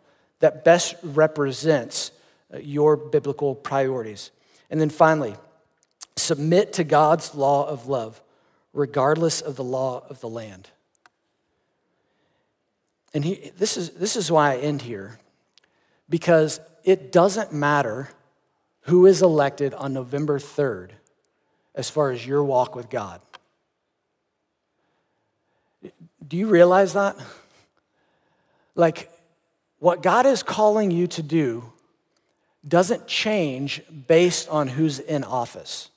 that 0.41 0.65
best 0.65 0.95
represents 1.03 2.13
uh, 2.53 2.59
your 2.59 2.97
biblical 2.97 3.55
priorities. 3.55 4.31
And 4.71 4.81
then 4.81 4.91
finally, 4.91 5.35
submit 6.17 6.75
to 6.75 6.85
God's 6.85 7.35
law 7.35 7.67
of 7.67 7.87
love, 7.87 8.21
regardless 8.73 9.41
of 9.41 9.57
the 9.57 9.65
law 9.65 10.05
of 10.09 10.21
the 10.21 10.29
land. 10.29 10.69
And 13.13 13.25
he, 13.25 13.51
this, 13.57 13.77
is, 13.77 13.91
this 13.91 14.17
is 14.17 14.31
why 14.31 14.53
I 14.53 14.59
end 14.59 14.83
here, 14.83 15.19
because 16.09 16.61
it 16.85 17.11
doesn't 17.11 17.53
matter 17.53 18.11
who 18.83 19.07
is 19.07 19.23
elected 19.23 19.75
on 19.75 19.93
November 19.93 20.39
3rd 20.39 20.91
as 21.75 21.91
far 21.91 22.11
as 22.11 22.27
your 22.27 22.43
walk 22.45 22.75
with 22.75 22.89
God. 22.89 23.21
Do 26.27 26.37
you 26.37 26.47
realize 26.47 26.93
that? 26.93 27.17
Like, 28.75 29.11
what 29.79 30.03
God 30.03 30.27
is 30.27 30.43
calling 30.43 30.91
you 30.91 31.07
to 31.09 31.23
do 31.23 31.73
doesn't 32.67 33.07
change 33.07 33.83
based 34.07 34.49
on 34.49 34.69
who's 34.69 34.99
in 34.99 35.25
office. 35.25 35.91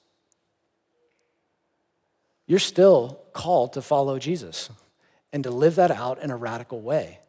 You're 2.48 2.60
still 2.60 3.20
called 3.34 3.74
to 3.74 3.82
follow 3.82 4.20
Jesus 4.20 4.70
and 5.32 5.44
to 5.44 5.52
live 5.52 5.76
that 5.76 5.92
out 5.92 6.22
in 6.22 6.32
a 6.32 6.38
radical 6.38 6.82
way. 6.82 7.20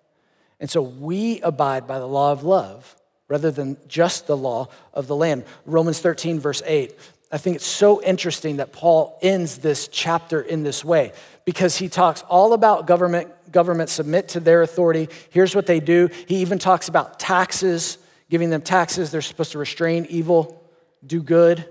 And 0.61 0.70
so 0.70 0.83
we 0.83 1.40
abide 1.40 1.87
by 1.87 1.98
the 1.98 2.07
law 2.07 2.33
of 2.33 2.44
love 2.44 2.96
rather 3.28 3.50
than 3.50 3.76
just 3.88 4.26
the 4.26 4.37
law 4.37 4.68
of 4.92 5.07
the 5.07 5.16
land. 5.16 5.44
Romans 5.66 6.00
13, 6.00 6.38
verse 6.38 6.62
8. 6.64 6.94
I 7.35 7.37
think 7.37 7.57
it's 7.57 7.66
so 7.66 8.01
interesting 8.01 8.59
that 8.59 8.70
Paul 8.70 9.18
ends 9.20 9.59
this 9.59 9.88
chapter 9.88 10.40
in 10.40 10.62
this 10.62 10.85
way 10.85 11.12
because 11.44 11.77
he 11.77 11.88
talks 11.88 12.23
all 12.23 12.53
about 12.53 12.87
government, 12.87 13.29
government 13.51 13.90
submit 13.90 14.29
to 14.29 14.40
their 14.40 14.62
authority. 14.62 15.09
Here's 15.31 15.53
what 15.53 15.66
they 15.66 15.81
do. 15.81 16.11
He 16.29 16.37
even 16.37 16.61
talks 16.61 16.87
about 16.87 17.18
taxes, 17.18 17.99
giving 18.31 18.51
them 18.51 18.62
taxes. 18.62 19.11
They're 19.11 19.20
supposed 19.20 19.51
to 19.51 19.59
restrain 19.59 20.07
evil, 20.09 20.62
do 21.05 21.20
good. 21.20 21.66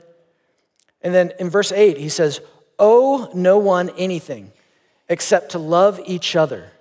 And 1.01 1.15
then 1.15 1.31
in 1.39 1.49
verse 1.49 1.71
8, 1.71 1.97
he 1.97 2.09
says, 2.09 2.41
Owe 2.77 3.31
no 3.33 3.57
one 3.57 3.89
anything 3.91 4.51
except 5.07 5.51
to 5.51 5.59
love 5.59 6.01
each 6.05 6.35
other, 6.35 6.73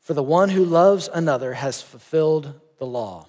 for 0.00 0.14
the 0.14 0.22
one 0.22 0.48
who 0.48 0.64
loves 0.64 1.10
another 1.12 1.52
has 1.52 1.82
fulfilled 1.82 2.58
the 2.78 2.86
law. 2.86 3.26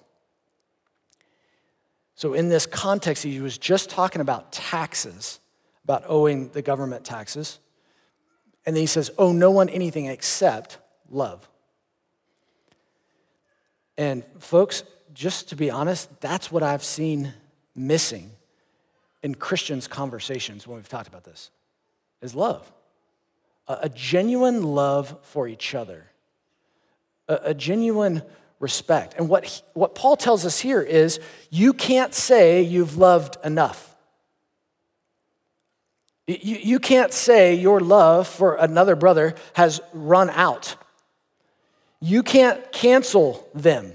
So, 2.21 2.35
in 2.35 2.49
this 2.49 2.67
context, 2.67 3.23
he 3.23 3.39
was 3.39 3.57
just 3.57 3.89
talking 3.89 4.21
about 4.21 4.51
taxes, 4.51 5.39
about 5.83 6.03
owing 6.05 6.49
the 6.49 6.61
government 6.61 7.03
taxes. 7.03 7.57
And 8.63 8.75
then 8.75 8.81
he 8.81 8.85
says, 8.85 9.09
Owe 9.17 9.31
no 9.31 9.49
one 9.49 9.69
anything 9.69 10.05
except 10.05 10.77
love. 11.09 11.49
And, 13.97 14.23
folks, 14.37 14.83
just 15.15 15.49
to 15.49 15.55
be 15.55 15.71
honest, 15.71 16.21
that's 16.21 16.51
what 16.51 16.61
I've 16.61 16.83
seen 16.83 17.33
missing 17.73 18.29
in 19.23 19.33
Christians' 19.33 19.87
conversations 19.87 20.67
when 20.67 20.75
we've 20.75 20.87
talked 20.87 21.07
about 21.07 21.23
this 21.23 21.49
is 22.21 22.35
love. 22.35 22.71
A, 23.67 23.89
genuine 23.89 24.61
love 24.61 25.17
for 25.23 25.47
each 25.47 25.73
other, 25.73 26.05
a, 27.27 27.39
a 27.45 27.53
genuine 27.55 28.21
respect. 28.61 29.15
And 29.17 29.27
what, 29.27 29.43
he, 29.45 29.61
what 29.73 29.95
Paul 29.95 30.15
tells 30.15 30.45
us 30.45 30.59
here 30.59 30.81
is 30.81 31.19
you 31.49 31.73
can't 31.73 32.13
say 32.13 32.61
you've 32.61 32.97
loved 32.97 33.37
enough. 33.43 33.95
You, 36.27 36.57
you 36.57 36.79
can't 36.79 37.11
say 37.11 37.55
your 37.55 37.79
love 37.79 38.27
for 38.27 38.55
another 38.55 38.95
brother 38.95 39.35
has 39.53 39.81
run 39.91 40.29
out. 40.29 40.75
You 41.99 42.23
can't 42.23 42.71
cancel 42.71 43.49
them. 43.53 43.93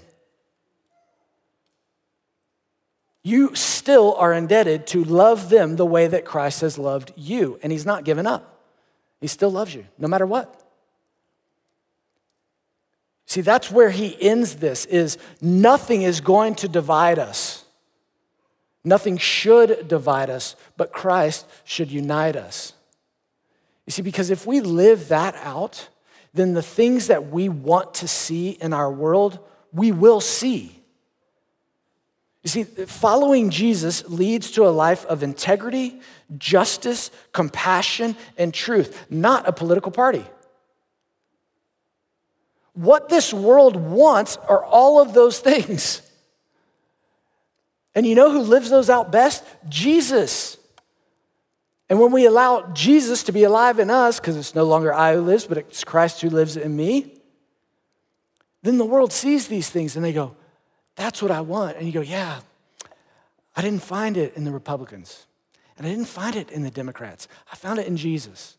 You 3.22 3.54
still 3.54 4.14
are 4.14 4.32
indebted 4.32 4.86
to 4.88 5.02
love 5.02 5.48
them 5.48 5.76
the 5.76 5.86
way 5.86 6.06
that 6.06 6.24
Christ 6.24 6.60
has 6.60 6.78
loved 6.78 7.12
you, 7.16 7.58
and 7.62 7.72
He's 7.72 7.86
not 7.86 8.04
given 8.04 8.26
up. 8.26 8.62
He 9.20 9.26
still 9.26 9.50
loves 9.50 9.74
you, 9.74 9.86
no 9.98 10.06
matter 10.06 10.26
what. 10.26 10.62
See, 13.26 13.40
that's 13.40 13.70
where 13.70 13.90
he 13.90 14.16
ends 14.20 14.56
this 14.56 14.84
is 14.86 15.18
nothing 15.40 16.02
is 16.02 16.20
going 16.20 16.54
to 16.56 16.68
divide 16.68 17.18
us. 17.18 17.64
Nothing 18.84 19.18
should 19.18 19.88
divide 19.88 20.30
us, 20.30 20.54
but 20.76 20.92
Christ 20.92 21.44
should 21.64 21.90
unite 21.90 22.36
us. 22.36 22.72
You 23.84 23.90
see, 23.90 24.02
because 24.02 24.30
if 24.30 24.46
we 24.46 24.60
live 24.60 25.08
that 25.08 25.34
out, 25.42 25.88
then 26.34 26.54
the 26.54 26.62
things 26.62 27.08
that 27.08 27.30
we 27.30 27.48
want 27.48 27.94
to 27.94 28.08
see 28.08 28.50
in 28.50 28.72
our 28.72 28.90
world, 28.92 29.40
we 29.72 29.90
will 29.90 30.20
see. 30.20 30.72
You 32.44 32.50
see, 32.50 32.62
following 32.62 33.50
Jesus 33.50 34.08
leads 34.08 34.52
to 34.52 34.68
a 34.68 34.70
life 34.70 35.04
of 35.06 35.24
integrity, 35.24 36.00
justice, 36.38 37.10
compassion, 37.32 38.14
and 38.38 38.54
truth, 38.54 39.06
not 39.10 39.48
a 39.48 39.52
political 39.52 39.90
party. 39.90 40.24
What 42.76 43.08
this 43.08 43.32
world 43.32 43.74
wants 43.74 44.36
are 44.48 44.62
all 44.62 45.00
of 45.00 45.14
those 45.14 45.40
things. 45.40 46.02
And 47.94 48.06
you 48.06 48.14
know 48.14 48.30
who 48.30 48.42
lives 48.42 48.68
those 48.68 48.90
out 48.90 49.10
best? 49.10 49.42
Jesus. 49.68 50.58
And 51.88 51.98
when 51.98 52.12
we 52.12 52.26
allow 52.26 52.70
Jesus 52.74 53.22
to 53.24 53.32
be 53.32 53.44
alive 53.44 53.78
in 53.78 53.88
us, 53.88 54.20
because 54.20 54.36
it's 54.36 54.54
no 54.54 54.64
longer 54.64 54.92
I 54.92 55.14
who 55.14 55.22
lives, 55.22 55.46
but 55.46 55.56
it's 55.56 55.84
Christ 55.84 56.20
who 56.20 56.28
lives 56.28 56.58
in 56.58 56.76
me, 56.76 57.14
then 58.62 58.76
the 58.76 58.84
world 58.84 59.10
sees 59.10 59.48
these 59.48 59.70
things 59.70 59.96
and 59.96 60.04
they 60.04 60.12
go, 60.12 60.36
That's 60.96 61.22
what 61.22 61.30
I 61.30 61.40
want. 61.40 61.78
And 61.78 61.86
you 61.86 61.92
go, 61.92 62.02
Yeah, 62.02 62.40
I 63.56 63.62
didn't 63.62 63.82
find 63.82 64.18
it 64.18 64.36
in 64.36 64.44
the 64.44 64.52
Republicans. 64.52 65.26
And 65.78 65.86
I 65.86 65.90
didn't 65.90 66.08
find 66.08 66.36
it 66.36 66.50
in 66.50 66.62
the 66.62 66.70
Democrats. 66.70 67.26
I 67.50 67.56
found 67.56 67.78
it 67.78 67.86
in 67.86 67.96
Jesus. 67.96 68.58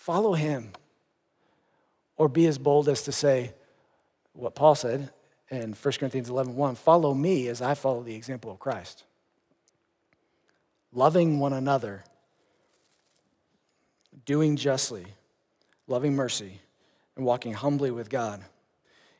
Follow 0.00 0.32
him. 0.32 0.72
Or 2.16 2.26
be 2.26 2.46
as 2.46 2.56
bold 2.56 2.88
as 2.88 3.02
to 3.02 3.12
say 3.12 3.52
what 4.32 4.54
Paul 4.54 4.74
said 4.74 5.10
in 5.50 5.74
1 5.74 5.92
Corinthians 5.98 6.30
11 6.30 6.56
1 6.56 6.74
follow 6.76 7.12
me 7.12 7.48
as 7.48 7.60
I 7.60 7.74
follow 7.74 8.02
the 8.02 8.14
example 8.14 8.50
of 8.50 8.58
Christ. 8.58 9.04
Loving 10.90 11.38
one 11.38 11.52
another, 11.52 12.02
doing 14.24 14.56
justly, 14.56 15.04
loving 15.86 16.14
mercy, 16.14 16.62
and 17.14 17.26
walking 17.26 17.52
humbly 17.52 17.90
with 17.90 18.08
God. 18.08 18.42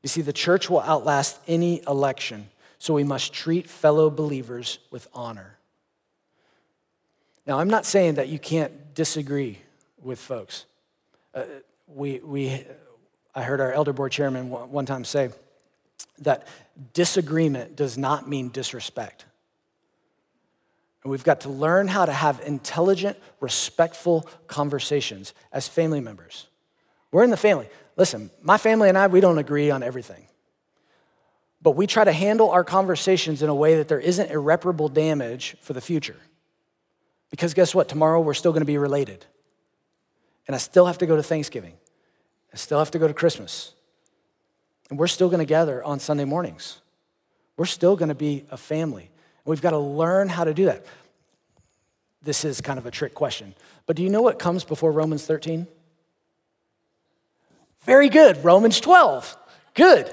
You 0.02 0.08
see, 0.08 0.22
the 0.22 0.32
church 0.32 0.70
will 0.70 0.80
outlast 0.80 1.40
any 1.46 1.82
election 1.86 2.48
so 2.78 2.94
we 2.94 3.04
must 3.04 3.34
treat 3.34 3.68
fellow 3.68 4.08
believers 4.08 4.78
with 4.90 5.08
honor. 5.12 5.58
Now, 7.46 7.58
I'm 7.58 7.68
not 7.68 7.84
saying 7.84 8.14
that 8.14 8.28
you 8.28 8.38
can't 8.38 8.94
disagree 8.94 9.58
with 10.02 10.18
folks. 10.18 10.64
We, 11.86 12.20
we, 12.20 12.64
I 13.34 13.42
heard 13.42 13.60
our 13.60 13.72
elder 13.72 13.92
board 13.92 14.12
chairman 14.12 14.50
one 14.50 14.86
time 14.86 15.04
say 15.04 15.30
that 16.20 16.46
disagreement 16.92 17.76
does 17.76 17.98
not 17.98 18.28
mean 18.28 18.48
disrespect. 18.50 19.24
And 21.02 21.10
we've 21.10 21.24
got 21.24 21.42
to 21.42 21.48
learn 21.48 21.88
how 21.88 22.04
to 22.04 22.12
have 22.12 22.40
intelligent, 22.44 23.18
respectful 23.40 24.28
conversations 24.46 25.32
as 25.52 25.66
family 25.66 26.00
members. 26.00 26.46
We're 27.10 27.24
in 27.24 27.30
the 27.30 27.36
family. 27.36 27.68
Listen, 27.96 28.30
my 28.42 28.58
family 28.58 28.88
and 28.88 28.98
I, 28.98 29.06
we 29.06 29.20
don't 29.20 29.38
agree 29.38 29.70
on 29.70 29.82
everything 29.82 30.26
but 31.62 31.72
we 31.72 31.86
try 31.86 32.04
to 32.04 32.12
handle 32.12 32.50
our 32.50 32.64
conversations 32.64 33.42
in 33.42 33.48
a 33.48 33.54
way 33.54 33.76
that 33.76 33.88
there 33.88 34.00
isn't 34.00 34.30
irreparable 34.30 34.88
damage 34.88 35.56
for 35.60 35.72
the 35.72 35.80
future. 35.80 36.16
Because 37.30 37.54
guess 37.54 37.74
what? 37.74 37.88
Tomorrow 37.88 38.20
we're 38.20 38.34
still 38.34 38.52
going 38.52 38.62
to 38.62 38.66
be 38.66 38.78
related. 38.78 39.26
And 40.50 40.54
I 40.56 40.58
still 40.58 40.86
have 40.86 40.98
to 40.98 41.06
go 41.06 41.14
to 41.14 41.22
Thanksgiving. 41.22 41.74
I 42.52 42.56
still 42.56 42.80
have 42.80 42.90
to 42.90 42.98
go 42.98 43.06
to 43.06 43.14
Christmas. 43.14 43.72
And 44.88 44.98
we're 44.98 45.06
still 45.06 45.28
going 45.28 45.38
to 45.38 45.44
gather 45.44 45.80
on 45.84 46.00
Sunday 46.00 46.24
mornings. 46.24 46.80
We're 47.56 47.66
still 47.66 47.94
going 47.94 48.08
to 48.08 48.16
be 48.16 48.46
a 48.50 48.56
family. 48.56 49.04
And 49.04 49.46
we've 49.46 49.62
got 49.62 49.70
to 49.70 49.78
learn 49.78 50.28
how 50.28 50.42
to 50.42 50.52
do 50.52 50.64
that. 50.64 50.84
This 52.20 52.44
is 52.44 52.60
kind 52.60 52.80
of 52.80 52.86
a 52.86 52.90
trick 52.90 53.14
question. 53.14 53.54
But 53.86 53.94
do 53.94 54.02
you 54.02 54.08
know 54.08 54.22
what 54.22 54.40
comes 54.40 54.64
before 54.64 54.90
Romans 54.90 55.24
13? 55.24 55.68
Very 57.82 58.08
good. 58.08 58.44
Romans 58.44 58.80
12. 58.80 59.36
Good. 59.74 60.12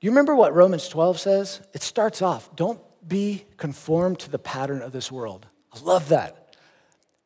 You 0.00 0.08
remember 0.08 0.34
what 0.34 0.54
Romans 0.54 0.88
12 0.88 1.20
says? 1.20 1.60
It 1.74 1.82
starts 1.82 2.22
off 2.22 2.56
don't 2.56 2.80
be 3.06 3.44
conformed 3.58 4.20
to 4.20 4.30
the 4.30 4.38
pattern 4.38 4.80
of 4.80 4.92
this 4.92 5.12
world. 5.12 5.48
I 5.70 5.80
love 5.80 6.08
that. 6.08 6.43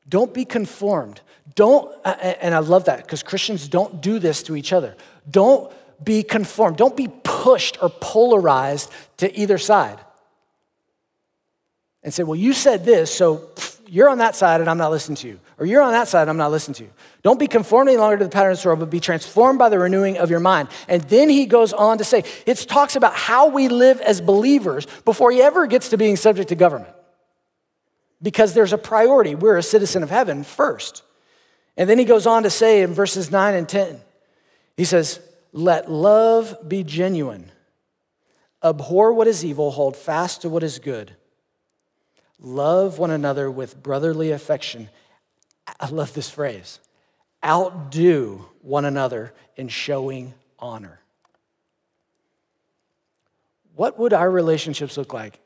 Don't 0.08 0.32
be 0.32 0.44
conformed. 0.44 1.20
Don't, 1.54 1.94
and 2.04 2.54
I 2.54 2.58
love 2.60 2.86
that 2.86 3.02
because 3.02 3.22
Christians 3.22 3.68
don't 3.68 4.00
do 4.00 4.18
this 4.18 4.42
to 4.44 4.56
each 4.56 4.72
other. 4.72 4.96
Don't 5.30 5.72
be 6.02 6.22
conformed. 6.22 6.76
Don't 6.76 6.96
be 6.96 7.08
pushed 7.24 7.82
or 7.82 7.88
polarized 7.88 8.90
to 9.18 9.38
either 9.38 9.58
side. 9.58 9.98
And 12.02 12.14
say, 12.14 12.22
well, 12.22 12.36
you 12.36 12.52
said 12.52 12.84
this, 12.84 13.12
so 13.12 13.50
you're 13.86 14.08
on 14.08 14.18
that 14.18 14.36
side 14.36 14.60
and 14.60 14.70
I'm 14.70 14.78
not 14.78 14.90
listening 14.90 15.16
to 15.16 15.28
you. 15.28 15.40
Or 15.58 15.66
you're 15.66 15.82
on 15.82 15.92
that 15.92 16.06
side 16.06 16.22
and 16.22 16.30
I'm 16.30 16.36
not 16.36 16.52
listening 16.52 16.76
to 16.76 16.84
you. 16.84 16.90
Don't 17.22 17.40
be 17.40 17.48
conformed 17.48 17.88
any 17.88 17.98
longer 17.98 18.18
to 18.18 18.24
the 18.24 18.30
pattern 18.30 18.52
of 18.52 18.58
this 18.58 18.64
world, 18.64 18.78
but 18.78 18.90
be 18.90 19.00
transformed 19.00 19.58
by 19.58 19.68
the 19.68 19.78
renewing 19.78 20.18
of 20.18 20.30
your 20.30 20.40
mind. 20.40 20.68
And 20.86 21.02
then 21.04 21.28
he 21.28 21.46
goes 21.46 21.72
on 21.72 21.98
to 21.98 22.04
say, 22.04 22.22
it 22.46 22.56
talks 22.68 22.94
about 22.94 23.14
how 23.14 23.48
we 23.48 23.68
live 23.68 24.00
as 24.02 24.20
believers 24.20 24.86
before 25.04 25.32
he 25.32 25.42
ever 25.42 25.66
gets 25.66 25.88
to 25.88 25.96
being 25.96 26.16
subject 26.16 26.50
to 26.50 26.54
government. 26.54 26.94
Because 28.20 28.54
there's 28.54 28.72
a 28.72 28.78
priority. 28.78 29.34
We're 29.34 29.56
a 29.56 29.62
citizen 29.62 30.02
of 30.02 30.10
heaven 30.10 30.44
first. 30.44 31.02
And 31.76 31.88
then 31.88 31.98
he 31.98 32.04
goes 32.04 32.26
on 32.26 32.42
to 32.42 32.50
say 32.50 32.82
in 32.82 32.92
verses 32.92 33.30
9 33.30 33.54
and 33.54 33.68
10, 33.68 34.00
he 34.76 34.84
says, 34.84 35.20
Let 35.52 35.90
love 35.90 36.56
be 36.68 36.82
genuine. 36.82 37.52
Abhor 38.62 39.12
what 39.12 39.28
is 39.28 39.44
evil, 39.44 39.70
hold 39.70 39.96
fast 39.96 40.42
to 40.42 40.48
what 40.48 40.64
is 40.64 40.80
good. 40.80 41.14
Love 42.40 42.98
one 42.98 43.10
another 43.10 43.50
with 43.50 43.80
brotherly 43.82 44.32
affection. 44.32 44.88
I 45.78 45.88
love 45.88 46.14
this 46.14 46.30
phrase 46.30 46.80
outdo 47.44 48.44
one 48.62 48.84
another 48.84 49.32
in 49.56 49.68
showing 49.68 50.34
honor. 50.58 51.00
What 53.76 53.98
would 53.98 54.12
our 54.12 54.28
relationships 54.28 54.96
look 54.96 55.12
like 55.12 55.38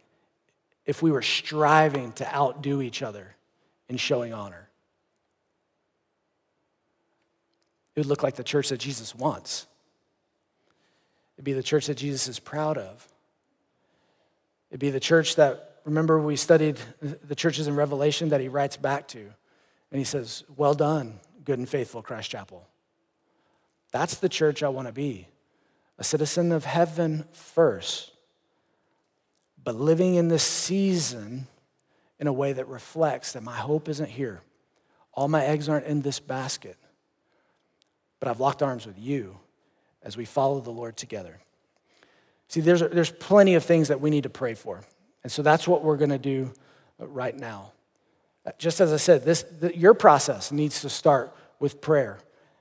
if 0.86 1.02
we 1.02 1.10
were 1.10 1.22
striving 1.22 2.12
to 2.12 2.34
outdo 2.34 2.82
each 2.82 3.02
other 3.02 3.34
in 3.88 3.96
showing 3.96 4.32
honor? 4.32 4.68
It 7.94 8.00
would 8.00 8.06
look 8.06 8.22
like 8.22 8.36
the 8.36 8.44
church 8.44 8.70
that 8.70 8.78
Jesus 8.78 9.14
wants. 9.14 9.66
It'd 11.36 11.44
be 11.44 11.52
the 11.52 11.62
church 11.62 11.86
that 11.86 11.96
Jesus 11.96 12.28
is 12.28 12.38
proud 12.38 12.78
of. 12.78 13.06
It'd 14.70 14.80
be 14.80 14.90
the 14.90 15.00
church 15.00 15.36
that 15.36 15.80
remember 15.84 16.18
we 16.18 16.36
studied 16.36 16.78
the 17.00 17.34
churches 17.34 17.66
in 17.66 17.76
Revelation 17.76 18.30
that 18.30 18.40
he 18.40 18.48
writes 18.48 18.76
back 18.76 19.08
to. 19.08 19.18
And 19.18 19.98
he 19.98 20.04
says, 20.04 20.44
Well 20.56 20.74
done, 20.74 21.20
good 21.44 21.58
and 21.58 21.68
faithful 21.68 22.02
Christ 22.02 22.30
Chapel. 22.30 22.66
That's 23.90 24.14
the 24.14 24.28
church 24.28 24.62
I 24.62 24.68
want 24.68 24.88
to 24.88 24.92
be 24.92 25.28
a 25.98 26.04
citizen 26.04 26.52
of 26.52 26.64
heaven 26.64 27.26
first, 27.32 28.11
but 29.64 29.76
living 29.76 30.14
in 30.16 30.28
this 30.28 30.42
season 30.42 31.46
in 32.18 32.26
a 32.26 32.32
way 32.32 32.52
that 32.52 32.68
reflects 32.68 33.32
that 33.32 33.42
my 33.42 33.56
hope 33.56 33.88
isn't 33.88 34.10
here. 34.10 34.40
All 35.14 35.28
my 35.28 35.44
eggs 35.44 35.68
aren't 35.68 35.86
in 35.86 36.02
this 36.02 36.20
basket, 36.20 36.76
but 38.20 38.28
I've 38.28 38.40
locked 38.40 38.62
arms 38.62 38.86
with 38.86 38.98
you 38.98 39.38
as 40.02 40.16
we 40.16 40.24
follow 40.24 40.60
the 40.60 40.70
Lord 40.70 40.96
together. 40.96 41.38
See, 42.48 42.60
there's, 42.60 42.80
there's 42.80 43.10
plenty 43.10 43.54
of 43.54 43.64
things 43.64 43.88
that 43.88 44.00
we 44.00 44.10
need 44.10 44.24
to 44.24 44.30
pray 44.30 44.54
for. 44.54 44.82
And 45.22 45.30
so 45.30 45.42
that's 45.42 45.66
what 45.66 45.82
we're 45.82 45.96
going 45.96 46.10
to 46.10 46.18
do 46.18 46.52
right 46.98 47.34
now. 47.34 47.72
Uh, 48.44 48.50
just 48.58 48.80
as 48.80 48.92
I 48.92 48.96
said, 48.96 49.24
this, 49.24 49.42
the, 49.42 49.76
your 49.76 49.94
process 49.94 50.50
needs 50.52 50.80
to 50.82 50.88
start 50.88 51.34
with 51.60 51.80
prayer. 51.80 52.18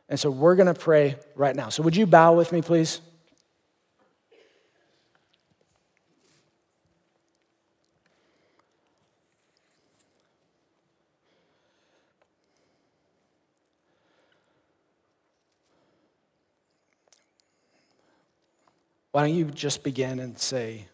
And 0.09 0.19
so 0.19 0.29
we're 0.29 0.55
going 0.55 0.73
to 0.73 0.79
pray 0.79 1.15
right 1.35 1.55
now. 1.55 1.69
So 1.69 1.83
would 1.83 1.95
you 1.95 2.05
bow 2.05 2.33
with 2.33 2.51
me, 2.51 2.61
please? 2.61 3.01
Why 19.11 19.27
don't 19.27 19.35
you 19.35 19.45
just 19.45 19.83
begin 19.83 20.19
and 20.19 20.37
say, 20.39 20.87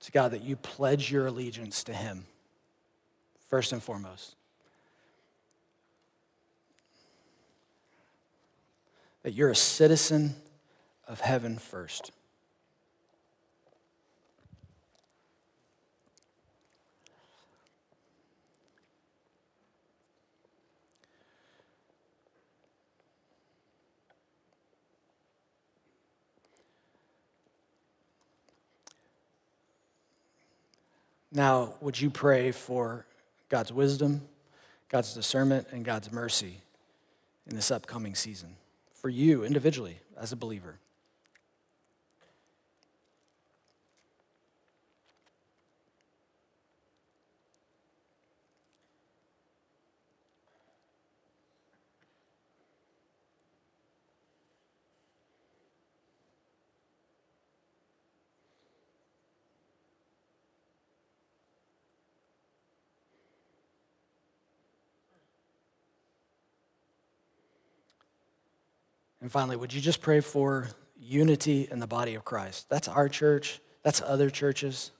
to 0.00 0.12
God 0.12 0.32
that 0.32 0.42
you 0.42 0.56
pledge 0.56 1.10
your 1.10 1.26
allegiance 1.26 1.82
to 1.84 1.94
Him, 1.94 2.26
first 3.48 3.72
and 3.72 3.82
foremost. 3.82 4.36
That 9.22 9.32
you're 9.32 9.50
a 9.50 9.56
citizen 9.56 10.36
of 11.08 11.20
heaven 11.20 11.56
first. 11.58 12.12
Now, 31.34 31.74
would 31.80 32.00
you 32.00 32.10
pray 32.10 32.52
for 32.52 33.06
God's 33.48 33.72
wisdom, 33.72 34.22
God's 34.88 35.14
discernment, 35.14 35.66
and 35.72 35.84
God's 35.84 36.12
mercy 36.12 36.60
in 37.48 37.56
this 37.56 37.72
upcoming 37.72 38.14
season 38.14 38.54
for 38.94 39.08
you 39.08 39.42
individually 39.42 39.98
as 40.16 40.30
a 40.30 40.36
believer? 40.36 40.78
And 69.24 69.32
finally, 69.32 69.56
would 69.56 69.72
you 69.72 69.80
just 69.80 70.02
pray 70.02 70.20
for 70.20 70.68
unity 71.00 71.66
in 71.70 71.78
the 71.78 71.86
body 71.86 72.14
of 72.14 72.26
Christ? 72.26 72.68
That's 72.68 72.88
our 72.88 73.08
church, 73.08 73.58
that's 73.82 74.02
other 74.02 74.28
churches. 74.28 74.90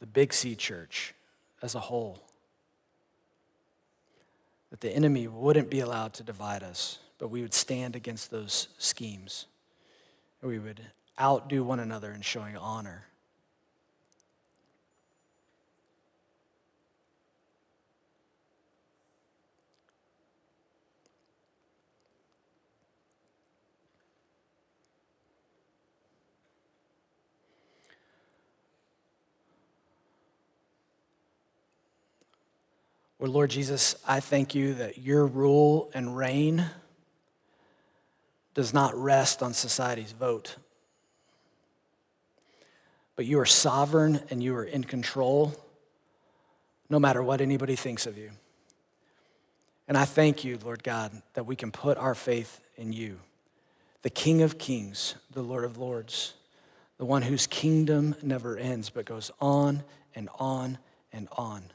The 0.00 0.06
Big 0.06 0.32
C 0.32 0.54
church 0.54 1.12
as 1.60 1.74
a 1.74 1.80
whole. 1.80 2.22
That 4.70 4.80
the 4.80 4.96
enemy 4.96 5.28
wouldn't 5.28 5.68
be 5.68 5.80
allowed 5.80 6.14
to 6.14 6.22
divide 6.22 6.62
us, 6.62 7.00
but 7.18 7.28
we 7.28 7.42
would 7.42 7.52
stand 7.52 7.94
against 7.94 8.30
those 8.30 8.68
schemes. 8.78 9.44
And 10.40 10.50
we 10.50 10.58
would 10.58 10.80
outdo 11.20 11.64
one 11.64 11.80
another 11.80 12.12
in 12.12 12.22
showing 12.22 12.56
honor. 12.56 13.04
Well, 33.24 33.32
Lord 33.32 33.48
Jesus, 33.48 33.96
I 34.06 34.20
thank 34.20 34.54
you 34.54 34.74
that 34.74 34.98
your 34.98 35.26
rule 35.26 35.90
and 35.94 36.14
reign 36.14 36.66
does 38.52 38.74
not 38.74 38.94
rest 38.94 39.42
on 39.42 39.54
society's 39.54 40.12
vote. 40.12 40.56
But 43.16 43.24
you 43.24 43.40
are 43.40 43.46
sovereign 43.46 44.20
and 44.28 44.42
you 44.42 44.54
are 44.56 44.64
in 44.64 44.84
control 44.84 45.54
no 46.90 46.98
matter 46.98 47.22
what 47.22 47.40
anybody 47.40 47.76
thinks 47.76 48.04
of 48.04 48.18
you. 48.18 48.30
And 49.88 49.96
I 49.96 50.04
thank 50.04 50.44
you, 50.44 50.58
Lord 50.62 50.82
God, 50.82 51.22
that 51.32 51.46
we 51.46 51.56
can 51.56 51.70
put 51.70 51.96
our 51.96 52.14
faith 52.14 52.60
in 52.76 52.92
you, 52.92 53.20
the 54.02 54.10
King 54.10 54.42
of 54.42 54.58
Kings, 54.58 55.14
the 55.32 55.40
Lord 55.40 55.64
of 55.64 55.78
Lords, 55.78 56.34
the 56.98 57.06
one 57.06 57.22
whose 57.22 57.46
kingdom 57.46 58.16
never 58.22 58.58
ends 58.58 58.90
but 58.90 59.06
goes 59.06 59.30
on 59.40 59.82
and 60.14 60.28
on 60.38 60.76
and 61.10 61.26
on. 61.38 61.70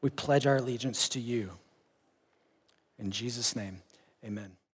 We 0.00 0.10
pledge 0.10 0.46
our 0.46 0.56
allegiance 0.56 1.08
to 1.10 1.20
you. 1.20 1.50
In 2.98 3.10
Jesus' 3.10 3.56
name, 3.56 3.82
amen. 4.24 4.57